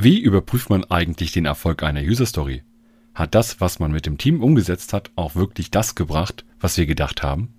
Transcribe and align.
Wie 0.00 0.20
überprüft 0.20 0.70
man 0.70 0.84
eigentlich 0.84 1.32
den 1.32 1.44
Erfolg 1.44 1.82
einer 1.82 2.02
User 2.02 2.24
Story? 2.24 2.62
Hat 3.16 3.34
das, 3.34 3.60
was 3.60 3.80
man 3.80 3.90
mit 3.90 4.06
dem 4.06 4.16
Team 4.16 4.44
umgesetzt 4.44 4.92
hat, 4.92 5.10
auch 5.16 5.34
wirklich 5.34 5.72
das 5.72 5.96
gebracht, 5.96 6.44
was 6.60 6.76
wir 6.78 6.86
gedacht 6.86 7.24
haben? 7.24 7.52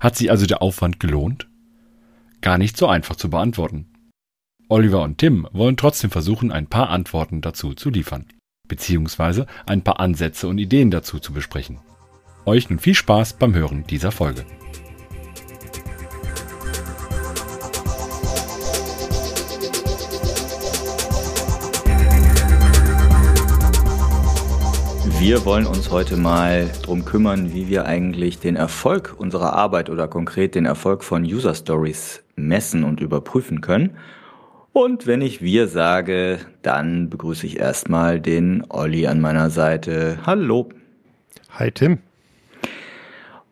Hat 0.00 0.16
sich 0.16 0.30
also 0.30 0.46
der 0.46 0.62
Aufwand 0.62 1.00
gelohnt? 1.00 1.48
Gar 2.40 2.56
nicht 2.56 2.78
so 2.78 2.86
einfach 2.86 3.16
zu 3.16 3.28
beantworten. 3.28 3.88
Oliver 4.70 5.02
und 5.02 5.18
Tim 5.18 5.46
wollen 5.52 5.76
trotzdem 5.76 6.10
versuchen, 6.10 6.50
ein 6.50 6.66
paar 6.66 6.88
Antworten 6.88 7.42
dazu 7.42 7.74
zu 7.74 7.90
liefern, 7.90 8.24
beziehungsweise 8.66 9.46
ein 9.66 9.84
paar 9.84 10.00
Ansätze 10.00 10.48
und 10.48 10.56
Ideen 10.56 10.90
dazu 10.90 11.18
zu 11.18 11.34
besprechen. 11.34 11.80
Euch 12.46 12.70
nun 12.70 12.78
viel 12.78 12.94
Spaß 12.94 13.34
beim 13.34 13.54
Hören 13.54 13.84
dieser 13.86 14.12
Folge. 14.12 14.46
Wir 25.18 25.44
wollen 25.44 25.66
uns 25.66 25.90
heute 25.90 26.16
mal 26.16 26.70
darum 26.82 27.04
kümmern, 27.04 27.54
wie 27.54 27.68
wir 27.68 27.86
eigentlich 27.86 28.38
den 28.38 28.54
Erfolg 28.54 29.14
unserer 29.16 29.54
Arbeit 29.54 29.88
oder 29.90 30.08
konkret 30.08 30.54
den 30.54 30.66
Erfolg 30.66 31.02
von 31.02 31.24
User 31.24 31.54
Stories 31.54 32.22
messen 32.36 32.84
und 32.84 33.00
überprüfen 33.00 33.62
können. 33.62 33.96
Und 34.72 35.06
wenn 35.06 35.22
ich 35.22 35.40
wir 35.40 35.68
sage, 35.68 36.38
dann 36.60 37.08
begrüße 37.08 37.46
ich 37.46 37.58
erstmal 37.58 38.20
den 38.20 38.64
Olli 38.68 39.06
an 39.06 39.20
meiner 39.20 39.48
Seite. 39.48 40.18
Hallo. 40.26 40.68
Hi 41.50 41.72
Tim. 41.72 41.98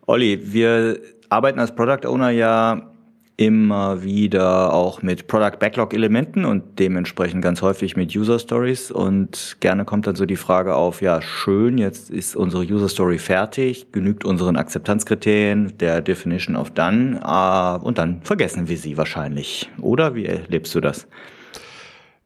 Olli, 0.06 0.52
wir 0.52 1.00
arbeiten 1.30 1.58
als 1.58 1.74
Product 1.74 2.06
Owner 2.06 2.30
ja 2.30 2.93
immer 3.36 4.04
wieder 4.04 4.72
auch 4.72 5.02
mit 5.02 5.26
Product 5.26 5.58
Backlog 5.58 5.92
Elementen 5.92 6.44
und 6.44 6.78
dementsprechend 6.78 7.42
ganz 7.42 7.62
häufig 7.62 7.96
mit 7.96 8.14
User 8.14 8.38
Stories 8.38 8.92
und 8.92 9.56
gerne 9.58 9.84
kommt 9.84 10.06
dann 10.06 10.14
so 10.14 10.24
die 10.24 10.36
Frage 10.36 10.76
auf, 10.76 11.02
ja 11.02 11.20
schön, 11.20 11.76
jetzt 11.76 12.10
ist 12.10 12.36
unsere 12.36 12.62
User 12.62 12.88
Story 12.88 13.18
fertig, 13.18 13.90
genügt 13.90 14.24
unseren 14.24 14.56
Akzeptanzkriterien 14.56 15.76
der 15.78 16.00
Definition 16.00 16.54
of 16.54 16.70
Done 16.70 17.20
äh, 17.24 17.84
und 17.84 17.98
dann 17.98 18.22
vergessen 18.22 18.68
wir 18.68 18.78
sie 18.78 18.96
wahrscheinlich, 18.96 19.68
oder? 19.80 20.14
Wie 20.14 20.26
erlebst 20.26 20.74
du 20.74 20.80
das? 20.80 21.08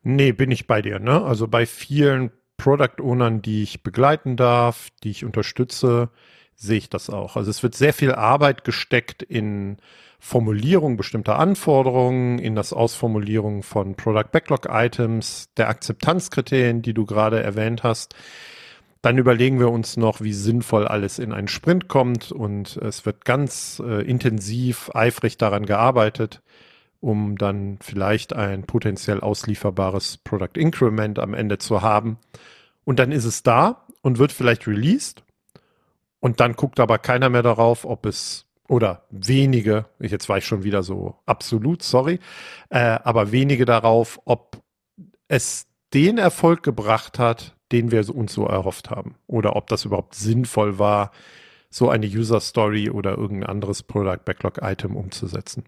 Nee, 0.02 0.32
bin 0.32 0.50
ich 0.50 0.66
bei 0.66 0.82
dir, 0.82 0.98
ne? 0.98 1.22
Also 1.22 1.48
bei 1.48 1.64
vielen 1.64 2.30
Product 2.58 3.00
Ownern, 3.00 3.40
die 3.40 3.62
ich 3.62 3.82
begleiten 3.82 4.36
darf, 4.36 4.88
die 5.02 5.10
ich 5.10 5.24
unterstütze, 5.24 6.10
sehe 6.54 6.78
ich 6.78 6.90
das 6.90 7.08
auch. 7.08 7.36
Also 7.36 7.50
es 7.50 7.62
wird 7.62 7.74
sehr 7.74 7.92
viel 7.92 8.12
Arbeit 8.12 8.64
gesteckt 8.64 9.22
in 9.22 9.78
Formulierung 10.18 10.96
bestimmter 10.96 11.38
Anforderungen, 11.38 12.38
in 12.38 12.54
das 12.54 12.72
Ausformulieren 12.72 13.62
von 13.62 13.94
Product 13.94 14.30
Backlog 14.32 14.66
Items, 14.68 15.48
der 15.56 15.68
Akzeptanzkriterien, 15.68 16.82
die 16.82 16.92
du 16.92 17.06
gerade 17.06 17.42
erwähnt 17.42 17.82
hast. 17.84 18.14
Dann 19.00 19.16
überlegen 19.16 19.60
wir 19.60 19.70
uns 19.70 19.96
noch, 19.96 20.20
wie 20.20 20.32
sinnvoll 20.32 20.88
alles 20.88 21.20
in 21.20 21.32
einen 21.32 21.46
Sprint 21.46 21.86
kommt 21.86 22.32
und 22.32 22.76
es 22.78 23.06
wird 23.06 23.24
ganz 23.24 23.80
äh, 23.84 24.02
intensiv, 24.02 24.90
eifrig 24.92 25.38
daran 25.38 25.66
gearbeitet, 25.66 26.42
um 27.00 27.38
dann 27.38 27.78
vielleicht 27.80 28.32
ein 28.32 28.64
potenziell 28.64 29.20
auslieferbares 29.20 30.16
Product 30.18 30.56
Increment 30.56 31.20
am 31.20 31.32
Ende 31.32 31.58
zu 31.58 31.80
haben. 31.80 32.18
Und 32.84 32.98
dann 32.98 33.12
ist 33.12 33.24
es 33.24 33.44
da 33.44 33.84
und 34.02 34.18
wird 34.18 34.32
vielleicht 34.32 34.66
released. 34.66 35.22
Und 36.18 36.40
dann 36.40 36.54
guckt 36.54 36.80
aber 36.80 36.98
keiner 36.98 37.28
mehr 37.28 37.42
darauf, 37.42 37.84
ob 37.84 38.04
es 38.04 38.47
oder 38.68 39.04
wenige, 39.10 39.86
jetzt 39.98 40.28
war 40.28 40.38
ich 40.38 40.46
schon 40.46 40.62
wieder 40.62 40.82
so 40.82 41.16
absolut, 41.26 41.82
sorry, 41.82 42.20
äh, 42.70 42.98
aber 43.02 43.32
wenige 43.32 43.64
darauf, 43.64 44.20
ob 44.24 44.62
es 45.26 45.66
den 45.94 46.18
Erfolg 46.18 46.62
gebracht 46.62 47.18
hat, 47.18 47.56
den 47.72 47.90
wir 47.90 48.14
uns 48.14 48.32
so 48.32 48.46
erhofft 48.46 48.90
haben. 48.90 49.16
Oder 49.26 49.56
ob 49.56 49.68
das 49.68 49.84
überhaupt 49.84 50.14
sinnvoll 50.14 50.78
war, 50.78 51.10
so 51.70 51.90
eine 51.90 52.06
User 52.06 52.40
Story 52.40 52.90
oder 52.90 53.16
irgendein 53.16 53.50
anderes 53.50 53.82
Product 53.82 54.24
Backlog 54.24 54.60
Item 54.62 54.96
umzusetzen. 54.96 55.64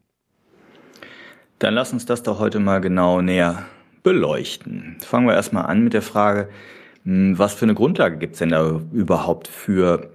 Dann 1.59 1.75
lass 1.75 1.93
uns 1.93 2.07
das 2.07 2.23
doch 2.23 2.39
heute 2.39 2.59
mal 2.59 2.81
genau 2.81 3.21
näher 3.21 3.67
beleuchten. 4.03 4.97
Fangen 5.01 5.27
wir 5.27 5.35
erstmal 5.35 5.67
an 5.67 5.85
mit 5.85 5.93
der 5.93 6.03
Frage, 6.03 6.49
hm, 7.05 7.39
was 7.39 7.55
für 7.55 7.67
eine 7.67 7.75
Grundlage 7.75 8.17
gibt 8.17 8.35
es 8.35 8.39
denn 8.39 8.51
da 8.51 8.81
überhaupt 8.93 9.47
für 9.49 10.11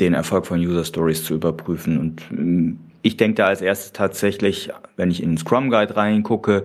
den 0.00 0.14
Erfolg 0.14 0.46
von 0.46 0.58
User 0.58 0.84
Stories 0.84 1.24
zu 1.24 1.34
überprüfen. 1.34 1.98
Und 1.98 2.22
ähm, 2.30 2.78
ich 3.02 3.16
denke 3.16 3.36
da 3.36 3.46
als 3.46 3.62
erstes 3.62 3.92
tatsächlich, 3.92 4.70
wenn 4.96 5.10
ich 5.10 5.22
in 5.22 5.30
den 5.30 5.38
Scrum 5.38 5.70
Guide 5.70 5.96
reingucke, 5.96 6.64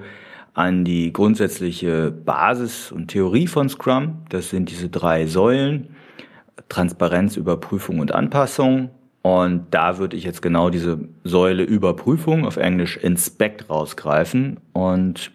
an 0.53 0.85
die 0.85 1.11
grundsätzliche 1.11 2.11
Basis 2.11 2.91
und 2.91 3.09
Theorie 3.09 3.47
von 3.47 3.67
Scrum. 3.67 4.23
Das 4.29 4.49
sind 4.49 4.71
diese 4.71 4.89
drei 4.89 5.27
Säulen. 5.27 5.89
Transparenz, 6.69 7.35
Überprüfung 7.35 7.99
und 7.99 8.13
Anpassung. 8.13 8.89
Und 9.21 9.65
da 9.71 9.97
würde 9.97 10.15
ich 10.15 10.23
jetzt 10.23 10.41
genau 10.41 10.69
diese 10.69 10.99
Säule 11.23 11.63
Überprüfung 11.63 12.45
auf 12.45 12.57
Englisch 12.57 12.95
Inspect 12.95 13.69
rausgreifen. 13.69 14.59
Und 14.71 15.31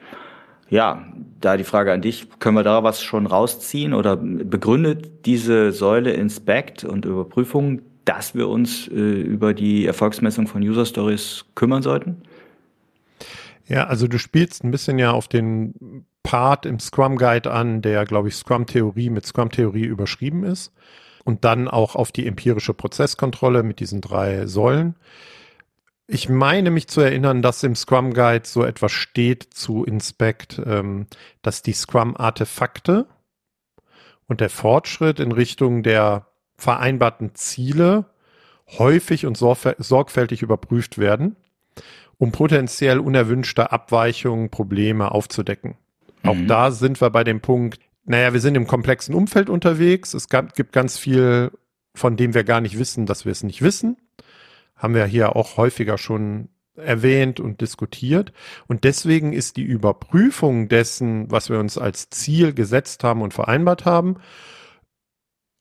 ja, 0.70 1.04
da 1.40 1.56
die 1.56 1.64
Frage 1.64 1.92
an 1.92 2.00
dich, 2.00 2.28
können 2.38 2.56
wir 2.56 2.62
da 2.62 2.82
was 2.82 3.02
schon 3.02 3.26
rausziehen 3.26 3.92
oder 3.92 4.16
begründet 4.16 5.26
diese 5.26 5.72
Säule 5.72 6.12
Inspect 6.12 6.84
und 6.84 7.04
Überprüfung 7.04 7.80
dass 8.10 8.34
wir 8.34 8.48
uns 8.48 8.88
äh, 8.88 8.92
über 8.94 9.54
die 9.54 9.86
Erfolgsmessung 9.86 10.48
von 10.48 10.62
User 10.62 10.84
Stories 10.84 11.44
kümmern 11.54 11.80
sollten? 11.80 12.24
Ja, 13.68 13.86
also 13.86 14.08
du 14.08 14.18
spielst 14.18 14.64
ein 14.64 14.72
bisschen 14.72 14.98
ja 14.98 15.12
auf 15.12 15.28
den 15.28 16.04
Part 16.24 16.66
im 16.66 16.80
Scrum 16.80 17.16
Guide 17.16 17.52
an, 17.52 17.82
der, 17.82 18.04
glaube 18.06 18.26
ich, 18.26 18.34
Scrum 18.34 18.66
Theorie 18.66 19.10
mit 19.10 19.26
Scrum 19.26 19.50
Theorie 19.50 19.84
überschrieben 19.84 20.42
ist. 20.42 20.72
Und 21.22 21.44
dann 21.44 21.68
auch 21.68 21.94
auf 21.94 22.10
die 22.10 22.26
empirische 22.26 22.74
Prozesskontrolle 22.74 23.62
mit 23.62 23.78
diesen 23.78 24.00
drei 24.00 24.46
Säulen. 24.46 24.96
Ich 26.08 26.28
meine 26.28 26.72
mich 26.72 26.88
zu 26.88 27.00
erinnern, 27.00 27.42
dass 27.42 27.62
im 27.62 27.76
Scrum 27.76 28.12
Guide 28.12 28.44
so 28.44 28.64
etwas 28.64 28.90
steht 28.90 29.44
zu 29.54 29.84
Inspect, 29.84 30.60
ähm, 30.66 31.06
dass 31.42 31.62
die 31.62 31.74
Scrum-Artefakte 31.74 33.06
und 34.26 34.40
der 34.40 34.50
Fortschritt 34.50 35.20
in 35.20 35.30
Richtung 35.30 35.84
der 35.84 36.26
vereinbarten 36.60 37.34
Ziele 37.34 38.06
häufig 38.78 39.26
und 39.26 39.36
sorgfältig 39.36 40.42
überprüft 40.42 40.98
werden, 40.98 41.36
um 42.18 42.32
potenziell 42.32 43.00
unerwünschte 43.00 43.72
Abweichungen, 43.72 44.50
Probleme 44.50 45.10
aufzudecken. 45.10 45.76
Mhm. 46.22 46.28
Auch 46.28 46.36
da 46.46 46.70
sind 46.70 47.00
wir 47.00 47.10
bei 47.10 47.24
dem 47.24 47.40
Punkt, 47.40 47.80
naja, 48.04 48.32
wir 48.32 48.40
sind 48.40 48.54
im 48.56 48.66
komplexen 48.66 49.14
Umfeld 49.14 49.50
unterwegs. 49.50 50.14
Es 50.14 50.28
gibt 50.28 50.72
ganz 50.72 50.98
viel, 50.98 51.50
von 51.94 52.16
dem 52.16 52.34
wir 52.34 52.44
gar 52.44 52.60
nicht 52.60 52.78
wissen, 52.78 53.06
dass 53.06 53.24
wir 53.24 53.32
es 53.32 53.42
nicht 53.42 53.62
wissen. 53.62 53.96
Haben 54.76 54.94
wir 54.94 55.04
hier 55.06 55.36
auch 55.36 55.56
häufiger 55.56 55.98
schon 55.98 56.48
erwähnt 56.76 57.40
und 57.40 57.60
diskutiert. 57.60 58.32
Und 58.66 58.84
deswegen 58.84 59.32
ist 59.32 59.56
die 59.56 59.62
Überprüfung 59.62 60.68
dessen, 60.68 61.30
was 61.30 61.50
wir 61.50 61.58
uns 61.58 61.78
als 61.78 62.10
Ziel 62.10 62.54
gesetzt 62.54 63.04
haben 63.04 63.22
und 63.22 63.34
vereinbart 63.34 63.84
haben, 63.84 64.16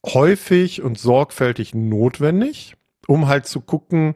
häufig 0.05 0.81
und 0.81 0.97
sorgfältig 0.97 1.73
notwendig, 1.73 2.75
um 3.07 3.27
halt 3.27 3.45
zu 3.45 3.61
gucken, 3.61 4.15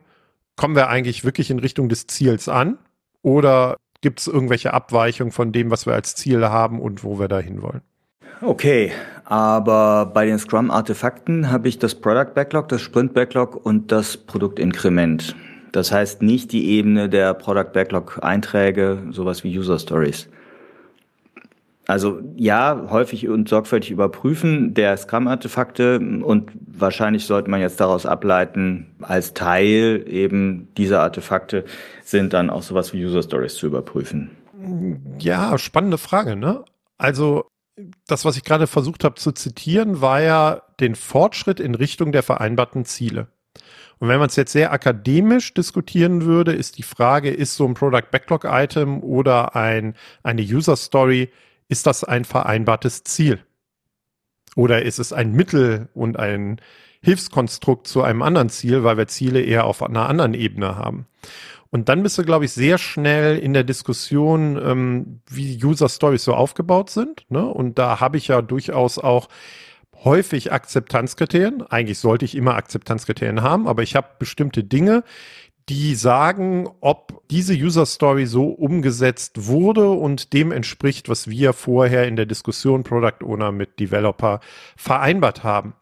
kommen 0.55 0.75
wir 0.75 0.89
eigentlich 0.89 1.23
wirklich 1.25 1.49
in 1.49 1.59
Richtung 1.59 1.89
des 1.89 2.07
Ziels 2.07 2.47
an 2.47 2.77
oder 3.21 3.77
gibt 4.01 4.19
es 4.19 4.27
irgendwelche 4.27 4.73
Abweichungen 4.73 5.31
von 5.31 5.51
dem, 5.51 5.71
was 5.71 5.85
wir 5.85 5.94
als 5.94 6.16
Ziel 6.16 6.45
haben 6.45 6.79
und 6.79 7.03
wo 7.03 7.19
wir 7.19 7.27
dahin 7.27 7.61
wollen? 7.61 7.81
Okay, 8.41 8.91
aber 9.23 10.11
bei 10.13 10.25
den 10.25 10.38
Scrum-Artefakten 10.38 11.49
habe 11.49 11.69
ich 11.69 11.79
das 11.79 11.95
Product 11.95 12.33
Backlog, 12.35 12.67
das 12.67 12.81
Sprint 12.81 13.13
Backlog 13.13 13.65
und 13.65 13.91
das 13.91 14.17
Produktinkrement. 14.17 15.35
Das 15.71 15.91
heißt 15.91 16.21
nicht 16.21 16.51
die 16.51 16.69
Ebene 16.71 17.07
der 17.09 17.33
Product 17.33 17.71
Backlog 17.73 18.19
Einträge, 18.21 19.01
sowas 19.11 19.44
wie 19.44 19.57
User 19.57 19.79
Stories. 19.79 20.27
Also 21.85 22.21
ja, 22.35 22.88
häufig 22.89 23.27
und 23.27 23.49
sorgfältig 23.49 23.91
überprüfen 23.91 24.74
der 24.74 24.95
Scrum-Artefakte 24.95 26.00
und 26.00 26.51
wahrscheinlich 26.65 27.25
sollte 27.25 27.50
man 27.50 27.59
jetzt 27.59 27.80
daraus 27.81 28.06
ableiten, 28.06 28.95
als 29.01 29.33
Teil 29.33 30.06
eben 30.07 30.69
dieser 30.77 31.01
Artefakte 31.01 31.65
sind 32.03 32.31
dann 32.31 32.50
auch 32.50 32.63
sowas 32.63 32.94
wie 32.94 33.03
User 33.03 33.21
Stories 33.21 33.56
zu 33.56 33.68
überprüfen. 33.68 34.31
Ja, 35.19 35.57
spannende 35.57 35.97
Frage, 35.97 36.38
ne? 36.38 36.63
Also 36.97 37.45
das, 38.07 38.24
was 38.24 38.38
ich 38.38 38.44
gerade 38.44 38.68
versucht 38.68 39.03
habe 39.03 39.15
zu 39.15 39.33
zitieren, 39.33 40.00
war 40.00 40.21
ja 40.21 40.62
den 40.79 40.95
Fortschritt 40.95 41.59
in 41.59 41.75
Richtung 41.75 42.13
der 42.13 42.24
vereinbarten 42.24 42.86
Ziele. 42.86 43.27
Und 44.00 44.07
wenn 44.09 44.19
man 44.19 44.27
es 44.27 44.36
jetzt 44.36 44.51
sehr 44.51 44.71
akademisch 44.71 45.53
diskutieren 45.53 46.24
würde, 46.24 46.53
ist 46.53 46.77
die 46.77 46.83
Frage, 46.83 47.29
ist 47.29 47.56
so 47.56 47.65
ein 47.65 47.74
Product 47.74 48.09
Backlog 48.12 48.45
Item 48.45 49.01
oder 49.01 49.56
ein, 49.56 49.95
eine 50.24 50.41
User 50.41 50.75
Story 50.75 51.29
ist 51.68 51.88
das 51.88 52.04
ein 52.04 52.25
vereinbartes 52.25 53.04
Ziel? 53.04 53.39
Oder 54.56 54.83
ist 54.83 55.00
es 55.00 55.13
ein 55.13 55.33
Mittel 55.33 55.89
und 55.94 56.18
ein 56.18 56.62
Hilfskonstrukt 57.01 57.88
zu 57.88 58.04
einem 58.04 58.21
anderen 58.21 58.50
Ziel, 58.50 58.83
weil 58.83 58.98
wir 58.98 59.07
Ziele 59.07 59.42
eher 59.42 59.65
auf 59.65 59.81
einer 59.81 60.07
anderen 60.07 60.33
Ebene 60.33 60.75
haben? 60.75 61.07
Und 61.74 61.89
dann 61.89 62.04
bist 62.04 62.19
du, 62.19 62.24
glaube 62.24 62.45
ich, 62.45 62.51
sehr 62.51 62.77
schnell 62.77 63.39
in 63.39 63.54
der 63.54 63.63
Diskussion, 63.63 64.62
ähm, 64.63 65.21
wie 65.27 65.60
User 65.63 65.89
Stories 65.89 66.24
so 66.24 66.36
aufgebaut 66.36 66.92
sind. 66.92 67.25
Ne? 67.30 67.44
Und 67.44 67.80
da 67.80 68.00
habe 68.00 68.18
ich 68.18 68.27
ja 68.27 68.44
durchaus 68.44 69.00
auch 69.00 69.27
häufig 70.04 70.51
Akzeptanzkriterien. 70.51 71.63
Eigentlich 71.63 71.98
sollte 71.98 72.25
ich 72.25 72.36
immer 72.36 72.56
Akzeptanzkriterien 72.56 73.42
haben, 73.42 73.68
aber 73.68 73.81
ich 73.81 73.95
habe 73.95 74.07
bestimmte 74.19 74.63
Dinge, 74.63 75.04
die 75.69 75.95
sagen, 75.95 76.69
ob 76.81 77.27
diese 77.30 77.54
User 77.54 77.86
Story 77.86 78.25
so 78.25 78.48
umgesetzt 78.48 79.48
wurde 79.48 79.89
und 79.89 80.33
dem 80.33 80.51
entspricht, 80.51 81.10
was 81.10 81.30
wir 81.30 81.54
vorher 81.54 82.07
in 82.07 82.15
der 82.15 82.25
Diskussion 82.25 82.83
Product 82.83 83.24
Owner 83.24 83.51
mit 83.51 83.80
Developer 83.80 84.39
vereinbart 84.75 85.44
haben. 85.44 85.74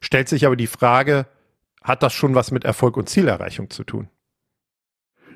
Stellt 0.00 0.28
sich 0.28 0.46
aber 0.46 0.56
die 0.56 0.66
Frage, 0.66 1.26
hat 1.82 2.02
das 2.02 2.12
schon 2.12 2.34
was 2.34 2.50
mit 2.50 2.64
Erfolg 2.64 2.96
und 2.96 3.08
Zielerreichung 3.08 3.70
zu 3.70 3.84
tun? 3.84 4.08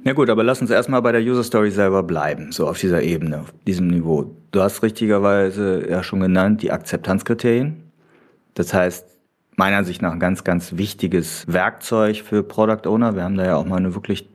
Ja 0.04 0.12
gut, 0.12 0.30
aber 0.30 0.44
lass 0.44 0.60
uns 0.60 0.70
erstmal 0.70 1.02
bei 1.02 1.10
der 1.10 1.20
User 1.20 1.42
Story 1.42 1.72
selber 1.72 2.04
bleiben, 2.04 2.52
so 2.52 2.68
auf 2.68 2.78
dieser 2.78 3.02
Ebene, 3.02 3.40
auf 3.40 3.52
diesem 3.66 3.88
Niveau. 3.88 4.36
Du 4.52 4.60
hast 4.60 4.82
richtigerweise 4.84 5.88
ja 5.88 6.04
schon 6.04 6.20
genannt 6.20 6.62
die 6.62 6.70
Akzeptanzkriterien. 6.70 7.90
Das 8.54 8.72
heißt, 8.72 9.15
meiner 9.56 9.78
Ansicht 9.78 10.02
nach 10.02 10.12
ein 10.12 10.20
ganz, 10.20 10.44
ganz 10.44 10.76
wichtiges 10.76 11.44
Werkzeug 11.48 12.18
für 12.18 12.42
Product 12.42 12.86
Owner. 12.86 13.16
Wir 13.16 13.24
haben 13.24 13.36
da 13.36 13.44
ja 13.44 13.56
auch 13.56 13.66
mal 13.66 13.76
eine 13.76 13.94
wirklich, 13.94 14.28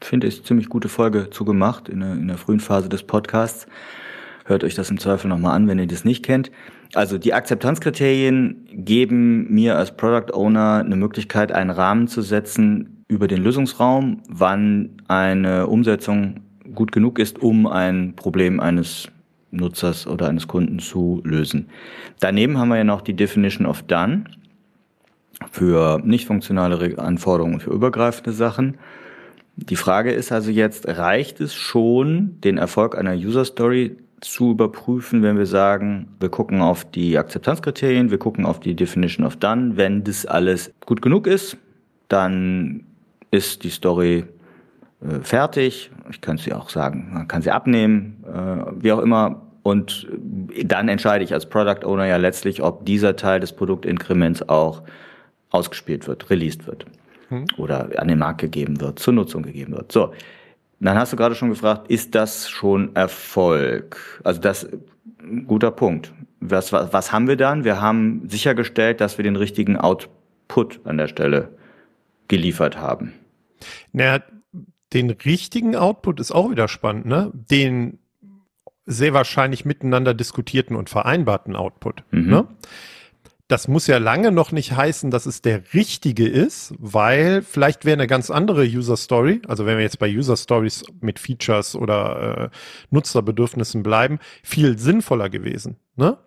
finde 0.00 0.26
ich, 0.26 0.44
ziemlich 0.44 0.68
gute 0.68 0.88
Folge 0.88 1.30
zu 1.30 1.44
gemacht 1.44 1.88
in 1.88 2.00
der, 2.00 2.12
in 2.12 2.28
der 2.28 2.38
frühen 2.38 2.60
Phase 2.60 2.88
des 2.88 3.02
Podcasts. 3.02 3.66
Hört 4.44 4.64
euch 4.64 4.74
das 4.74 4.90
im 4.90 4.98
Zweifel 4.98 5.28
nochmal 5.28 5.54
an, 5.54 5.68
wenn 5.68 5.78
ihr 5.78 5.86
das 5.86 6.04
nicht 6.04 6.24
kennt. 6.24 6.50
Also 6.94 7.18
die 7.18 7.34
Akzeptanzkriterien 7.34 8.66
geben 8.72 9.52
mir 9.52 9.76
als 9.76 9.96
Product 9.96 10.32
Owner 10.32 10.82
eine 10.84 10.96
Möglichkeit, 10.96 11.52
einen 11.52 11.70
Rahmen 11.70 12.08
zu 12.08 12.22
setzen 12.22 13.04
über 13.08 13.26
den 13.26 13.42
Lösungsraum, 13.42 14.22
wann 14.28 14.90
eine 15.06 15.66
Umsetzung 15.66 16.40
gut 16.74 16.92
genug 16.92 17.18
ist, 17.18 17.42
um 17.42 17.66
ein 17.66 18.14
Problem 18.16 18.60
eines 18.60 19.08
Nutzers 19.50 20.06
oder 20.06 20.28
eines 20.28 20.46
Kunden 20.46 20.78
zu 20.78 21.22
lösen. 21.24 21.68
Daneben 22.20 22.58
haben 22.58 22.68
wir 22.68 22.76
ja 22.76 22.84
noch 22.84 23.00
die 23.00 23.14
Definition 23.14 23.66
of 23.66 23.82
Done 23.82 24.24
für 25.50 26.00
nicht 26.04 26.26
funktionale 26.26 26.98
Anforderungen 26.98 27.60
für 27.60 27.70
übergreifende 27.70 28.32
Sachen. 28.32 28.78
Die 29.56 29.76
Frage 29.76 30.12
ist 30.12 30.30
also 30.32 30.50
jetzt, 30.50 30.86
reicht 30.86 31.40
es 31.40 31.54
schon, 31.54 32.40
den 32.42 32.58
Erfolg 32.58 32.96
einer 32.96 33.14
User 33.14 33.44
Story 33.44 33.96
zu 34.20 34.52
überprüfen, 34.52 35.22
wenn 35.22 35.38
wir 35.38 35.46
sagen, 35.46 36.08
wir 36.20 36.28
gucken 36.28 36.60
auf 36.60 36.84
die 36.84 37.18
Akzeptanzkriterien, 37.18 38.10
wir 38.10 38.18
gucken 38.18 38.46
auf 38.46 38.60
die 38.60 38.74
Definition 38.74 39.26
of 39.26 39.36
Done. 39.36 39.76
Wenn 39.76 40.04
das 40.04 40.26
alles 40.26 40.72
gut 40.86 41.02
genug 41.02 41.26
ist, 41.26 41.56
dann 42.08 42.84
ist 43.30 43.64
die 43.64 43.70
Story 43.70 44.24
äh, 45.00 45.20
fertig. 45.22 45.90
Ich 46.10 46.20
könnte 46.20 46.42
sie 46.42 46.52
auch 46.52 46.70
sagen, 46.70 47.10
man 47.12 47.28
kann 47.28 47.42
sie 47.42 47.50
abnehmen, 47.50 48.24
äh, 48.26 48.82
wie 48.82 48.92
auch 48.92 49.00
immer. 49.00 49.42
Und 49.62 50.08
dann 50.64 50.88
entscheide 50.88 51.24
ich 51.24 51.34
als 51.34 51.46
Product 51.46 51.84
Owner 51.84 52.06
ja 52.06 52.16
letztlich, 52.16 52.62
ob 52.62 52.86
dieser 52.86 53.16
Teil 53.16 53.40
des 53.40 53.52
Produktinkrements 53.52 54.48
auch 54.48 54.82
ausgespielt 55.50 56.06
wird, 56.06 56.30
released 56.30 56.66
wird 56.66 56.86
hm. 57.28 57.46
oder 57.56 57.90
an 57.96 58.08
den 58.08 58.18
Markt 58.18 58.40
gegeben 58.40 58.80
wird, 58.80 58.98
zur 58.98 59.14
Nutzung 59.14 59.42
gegeben 59.42 59.72
wird. 59.72 59.92
So, 59.92 60.12
dann 60.80 60.96
hast 60.96 61.12
du 61.12 61.16
gerade 61.16 61.34
schon 61.34 61.50
gefragt, 61.50 61.90
ist 61.90 62.14
das 62.14 62.48
schon 62.48 62.94
Erfolg? 62.94 64.20
Also 64.24 64.40
das, 64.40 64.68
guter 65.46 65.70
Punkt. 65.70 66.12
Was, 66.40 66.72
was, 66.72 66.92
was 66.92 67.12
haben 67.12 67.26
wir 67.26 67.36
dann? 67.36 67.64
Wir 67.64 67.80
haben 67.80 68.28
sichergestellt, 68.28 69.00
dass 69.00 69.18
wir 69.18 69.24
den 69.24 69.36
richtigen 69.36 69.76
Output 69.76 70.80
an 70.84 70.96
der 70.96 71.08
Stelle 71.08 71.56
geliefert 72.28 72.76
haben. 72.78 73.12
Naja, 73.92 74.22
den 74.92 75.10
richtigen 75.10 75.74
Output 75.74 76.20
ist 76.20 76.30
auch 76.30 76.50
wieder 76.50 76.68
spannend, 76.68 77.06
ne? 77.06 77.32
Den 77.34 77.98
sehr 78.86 79.12
wahrscheinlich 79.12 79.64
miteinander 79.64 80.14
diskutierten 80.14 80.74
und 80.74 80.88
vereinbarten 80.88 81.56
Output. 81.56 82.04
Mhm. 82.10 82.30
Ne? 82.30 82.46
Das 83.48 83.66
muss 83.66 83.86
ja 83.86 83.96
lange 83.96 84.30
noch 84.30 84.52
nicht 84.52 84.76
heißen, 84.76 85.10
dass 85.10 85.24
es 85.24 85.40
der 85.40 85.72
richtige 85.72 86.28
ist, 86.28 86.74
weil 86.78 87.40
vielleicht 87.40 87.86
wäre 87.86 87.94
eine 87.94 88.06
ganz 88.06 88.30
andere 88.30 88.64
User 88.64 88.98
Story, 88.98 89.40
also 89.48 89.64
wenn 89.64 89.78
wir 89.78 89.84
jetzt 89.84 89.98
bei 89.98 90.08
User 90.08 90.36
Stories 90.36 90.84
mit 91.00 91.18
Features 91.18 91.74
oder 91.74 92.50
äh, 92.52 92.56
Nutzerbedürfnissen 92.90 93.82
bleiben, 93.82 94.18
viel 94.42 94.78
sinnvoller 94.78 95.30
gewesen. 95.30 95.78
Ne? 95.96 96.18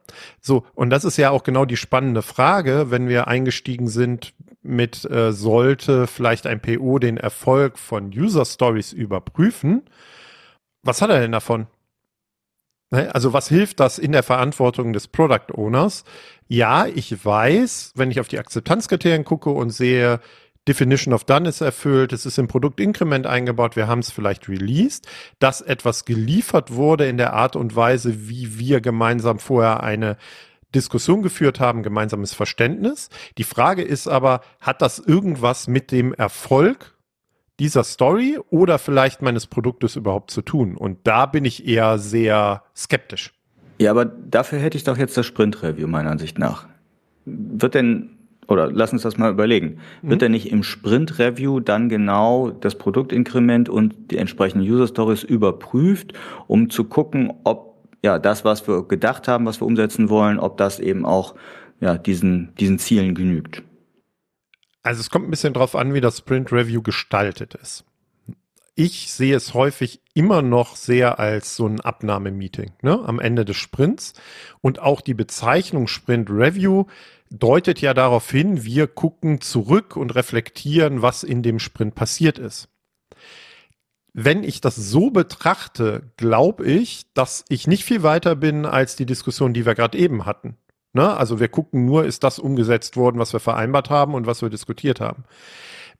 So, 0.42 0.66
und 0.74 0.90
das 0.90 1.06
ist 1.06 1.18
ja 1.18 1.30
auch 1.30 1.44
genau 1.44 1.66
die 1.66 1.78
spannende 1.78 2.24
Frage, 2.24 2.88
wenn 2.90 3.08
wir 3.08 3.28
eingestiegen 3.28 3.88
sind 3.88 4.34
mit, 4.64 5.10
äh, 5.10 5.32
sollte 5.32 6.08
vielleicht 6.08 6.48
ein 6.48 6.60
PO 6.60 6.98
den 6.98 7.18
Erfolg 7.18 7.78
von 7.78 8.08
User 8.08 8.46
Stories 8.46 8.94
überprüfen. 8.94 9.84
Was 10.82 11.04
hat 11.04 11.12
er 11.12 11.20
denn 11.20 11.32
davon? 11.32 11.68
Ne? 12.92 13.14
Also 13.16 13.34
was 13.34 13.48
hilft 13.48 13.80
das 13.80 13.98
in 13.98 14.12
der 14.12 14.24
Verantwortung 14.24 14.94
des 14.94 15.08
Product 15.08 15.54
Owners? 15.54 16.04
Ja, 16.48 16.86
ich 16.86 17.26
weiß, 17.26 17.94
wenn 17.96 18.12
ich 18.12 18.20
auf 18.20 18.28
die 18.28 18.40
Akzeptanzkriterien 18.40 19.26
gucke 19.26 19.50
und 19.50 19.72
sehe, 19.72 20.20
Definition 20.68 21.14
of 21.14 21.24
Done 21.24 21.50
ist 21.50 21.62
erfüllt, 21.62 22.14
es 22.14 22.28
ist 22.28 22.38
im 22.38 22.48
Produktinkrement 22.48 23.26
eingebaut, 23.26 23.76
wir 23.76 23.88
haben 23.88 24.00
es 24.00 24.12
vielleicht 24.12 24.48
released, 24.48 25.08
dass 25.40 25.62
etwas 25.62 26.06
geliefert 26.06 26.76
wurde 26.76 27.08
in 27.08 27.18
der 27.18 27.34
Art 27.34 27.56
und 27.56 27.76
Weise, 27.76 28.30
wie 28.30 28.60
wir 28.60 28.80
gemeinsam 28.80 29.40
vorher 29.40 29.82
eine 29.82 30.18
Diskussion 30.76 31.24
geführt 31.24 31.60
haben, 31.60 31.82
gemeinsames 31.82 32.34
Verständnis. 32.34 33.10
Die 33.38 33.44
Frage 33.44 33.82
ist 33.82 34.08
aber, 34.08 34.42
hat 34.60 34.82
das 34.84 35.00
irgendwas 35.00 35.68
mit 35.68 35.92
dem 35.92 36.14
Erfolg 36.14 36.94
dieser 37.62 37.84
Story 37.84 38.40
oder 38.50 38.80
vielleicht 38.80 39.22
meines 39.22 39.46
Produktes 39.46 39.96
überhaupt 39.96 40.32
zu 40.32 40.42
tun? 40.42 40.76
Und 40.76 40.98
da 41.04 41.28
bin 41.28 41.46
ich 41.46 41.68
eher 41.68 42.00
sehr 42.00 42.64
skeptisch. 42.76 43.34
Ja, 43.80 43.92
aber 43.92 44.06
dafür 44.06 44.58
hätte 44.58 44.78
ich 44.78 44.84
doch 44.84 44.98
jetzt 44.98 45.16
das 45.16 45.28
Sprint-Review 45.28 45.88
meiner 45.88 46.10
Ansicht 46.10 46.40
nach. 46.40 46.68
Wird 47.26 47.76
denn, 47.76 48.18
oder 48.48 48.72
lass 48.72 48.94
uns 48.94 49.04
das 49.04 49.20
mal 49.20 49.30
überlegen, 49.30 49.78
mhm. 50.02 50.10
wird 50.10 50.24
denn 50.24 50.32
nicht 50.32 50.52
im 50.52 50.64
Sprint-Review 50.64 51.60
dann 51.60 51.88
genau 51.88 52.50
das 52.50 52.76
Produktinkrement 52.80 53.70
und 53.70 54.10
die 54.10 54.18
entsprechenden 54.18 54.68
User-Stories 54.68 55.24
überprüft, 55.24 56.14
um 56.48 56.72
zu 56.72 56.86
gucken, 56.86 57.32
ob 57.44 57.86
ja 58.02 58.18
das, 58.18 58.44
was 58.44 58.68
wir 58.68 58.88
gedacht 58.88 59.28
haben, 59.28 59.46
was 59.46 59.62
wir 59.62 59.68
umsetzen 59.68 60.10
wollen, 60.10 60.40
ob 60.40 60.58
das 60.58 60.80
eben 60.80 61.06
auch 61.06 61.36
ja, 61.80 62.00
diesen, 62.00 62.56
diesen 62.60 62.80
Zielen 62.80 63.14
genügt? 63.14 63.62
Also 64.84 65.02
es 65.02 65.10
kommt 65.10 65.28
ein 65.28 65.32
bisschen 65.32 65.54
drauf 65.54 65.76
an, 65.76 65.94
wie 65.94 66.02
das 66.02 66.20
Sprint 66.20 66.52
Review 66.52 66.82
gestaltet 66.82 67.56
ist. 67.56 67.86
Ich 68.74 69.12
sehe 69.12 69.36
es 69.36 69.54
häufig 69.54 70.02
immer 70.14 70.42
noch 70.42 70.76
sehr 70.76 71.20
als 71.20 71.56
so 71.56 71.68
ein 71.68 71.82
Abnahmemeeting 71.82 72.72
ne, 72.82 73.00
am 73.06 73.20
Ende 73.20 73.46
des 73.46 73.58
Sprints. 73.58 74.14
Und 74.62 74.80
auch 74.80 75.02
die 75.02 75.14
Bezeichnung 75.14 75.88
Sprint 75.88 76.30
Review 76.30 76.86
deutet 77.30 77.82
ja 77.82 77.94
darauf 77.94 78.30
hin, 78.30 78.64
wir 78.64 78.88
gucken 78.88 79.42
zurück 79.42 79.96
und 79.96 80.16
reflektieren, 80.16 81.02
was 81.02 81.24
in 81.24 81.44
dem 81.44 81.60
Sprint 81.60 81.96
passiert 81.96 82.40
ist. 82.40 82.70
Wenn 84.14 84.44
ich 84.44 84.60
das 84.60 84.76
so 84.76 85.10
betrachte, 85.10 86.12
glaube 86.18 86.66
ich, 86.66 87.06
dass 87.14 87.46
ich 87.48 87.68
nicht 87.68 87.86
viel 87.86 88.04
weiter 88.04 88.36
bin 88.36 88.66
als 88.66 88.98
die 88.98 89.06
Diskussion, 89.06 89.54
die 89.54 89.66
wir 89.66 89.76
gerade 89.76 89.98
eben 89.98 90.26
hatten. 90.26 90.58
Ne? 90.94 91.16
Also 91.16 91.40
wir 91.40 91.48
gucken 91.48 91.86
nur, 91.86 92.06
ist 92.06 92.24
das 92.24 92.40
umgesetzt 92.40 92.98
worden, 92.98 93.20
was 93.20 93.34
wir 93.34 93.40
vereinbart 93.40 93.90
haben 93.90 94.14
und 94.14 94.28
was 94.28 94.42
wir 94.42 94.50
diskutiert 94.50 95.00
haben. 95.00 95.24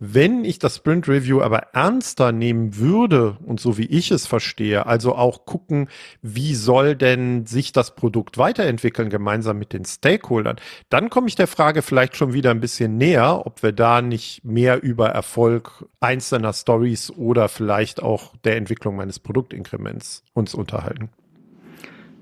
Wenn 0.04 0.46
ich 0.46 0.58
das 0.58 0.78
Sprint 0.78 1.08
Review 1.08 1.44
aber 1.44 1.60
ernster 1.74 2.32
nehmen 2.32 2.78
würde 2.78 3.38
und 3.46 3.60
so 3.60 3.78
wie 3.78 3.86
ich 3.86 4.10
es 4.10 4.26
verstehe, 4.26 4.88
also 4.88 5.14
auch 5.14 5.46
gucken, 5.46 5.90
wie 6.24 6.56
soll 6.56 6.96
denn 6.96 7.46
sich 7.46 7.72
das 7.72 7.94
Produkt 7.94 8.40
weiterentwickeln 8.40 9.12
gemeinsam 9.12 9.60
mit 9.60 9.74
den 9.74 9.86
Stakeholdern, 9.86 10.56
dann 10.90 11.12
komme 11.12 11.28
ich 11.28 11.36
der 11.36 11.46
Frage 11.46 11.84
vielleicht 11.84 12.18
schon 12.18 12.34
wieder 12.34 12.50
ein 12.50 12.62
bisschen 12.62 12.98
näher, 12.98 13.46
ob 13.46 13.62
wir 13.62 13.74
da 13.74 14.02
nicht 14.02 14.44
mehr 14.44 14.82
über 14.82 15.10
Erfolg 15.10 15.86
einzelner 16.00 16.54
Stories 16.54 17.12
oder 17.12 17.48
vielleicht 17.48 18.02
auch 18.02 18.36
der 18.38 18.58
Entwicklung 18.58 18.96
meines 18.96 19.20
Produktinkrements 19.20 20.24
uns 20.34 20.56
unterhalten. 20.56 21.12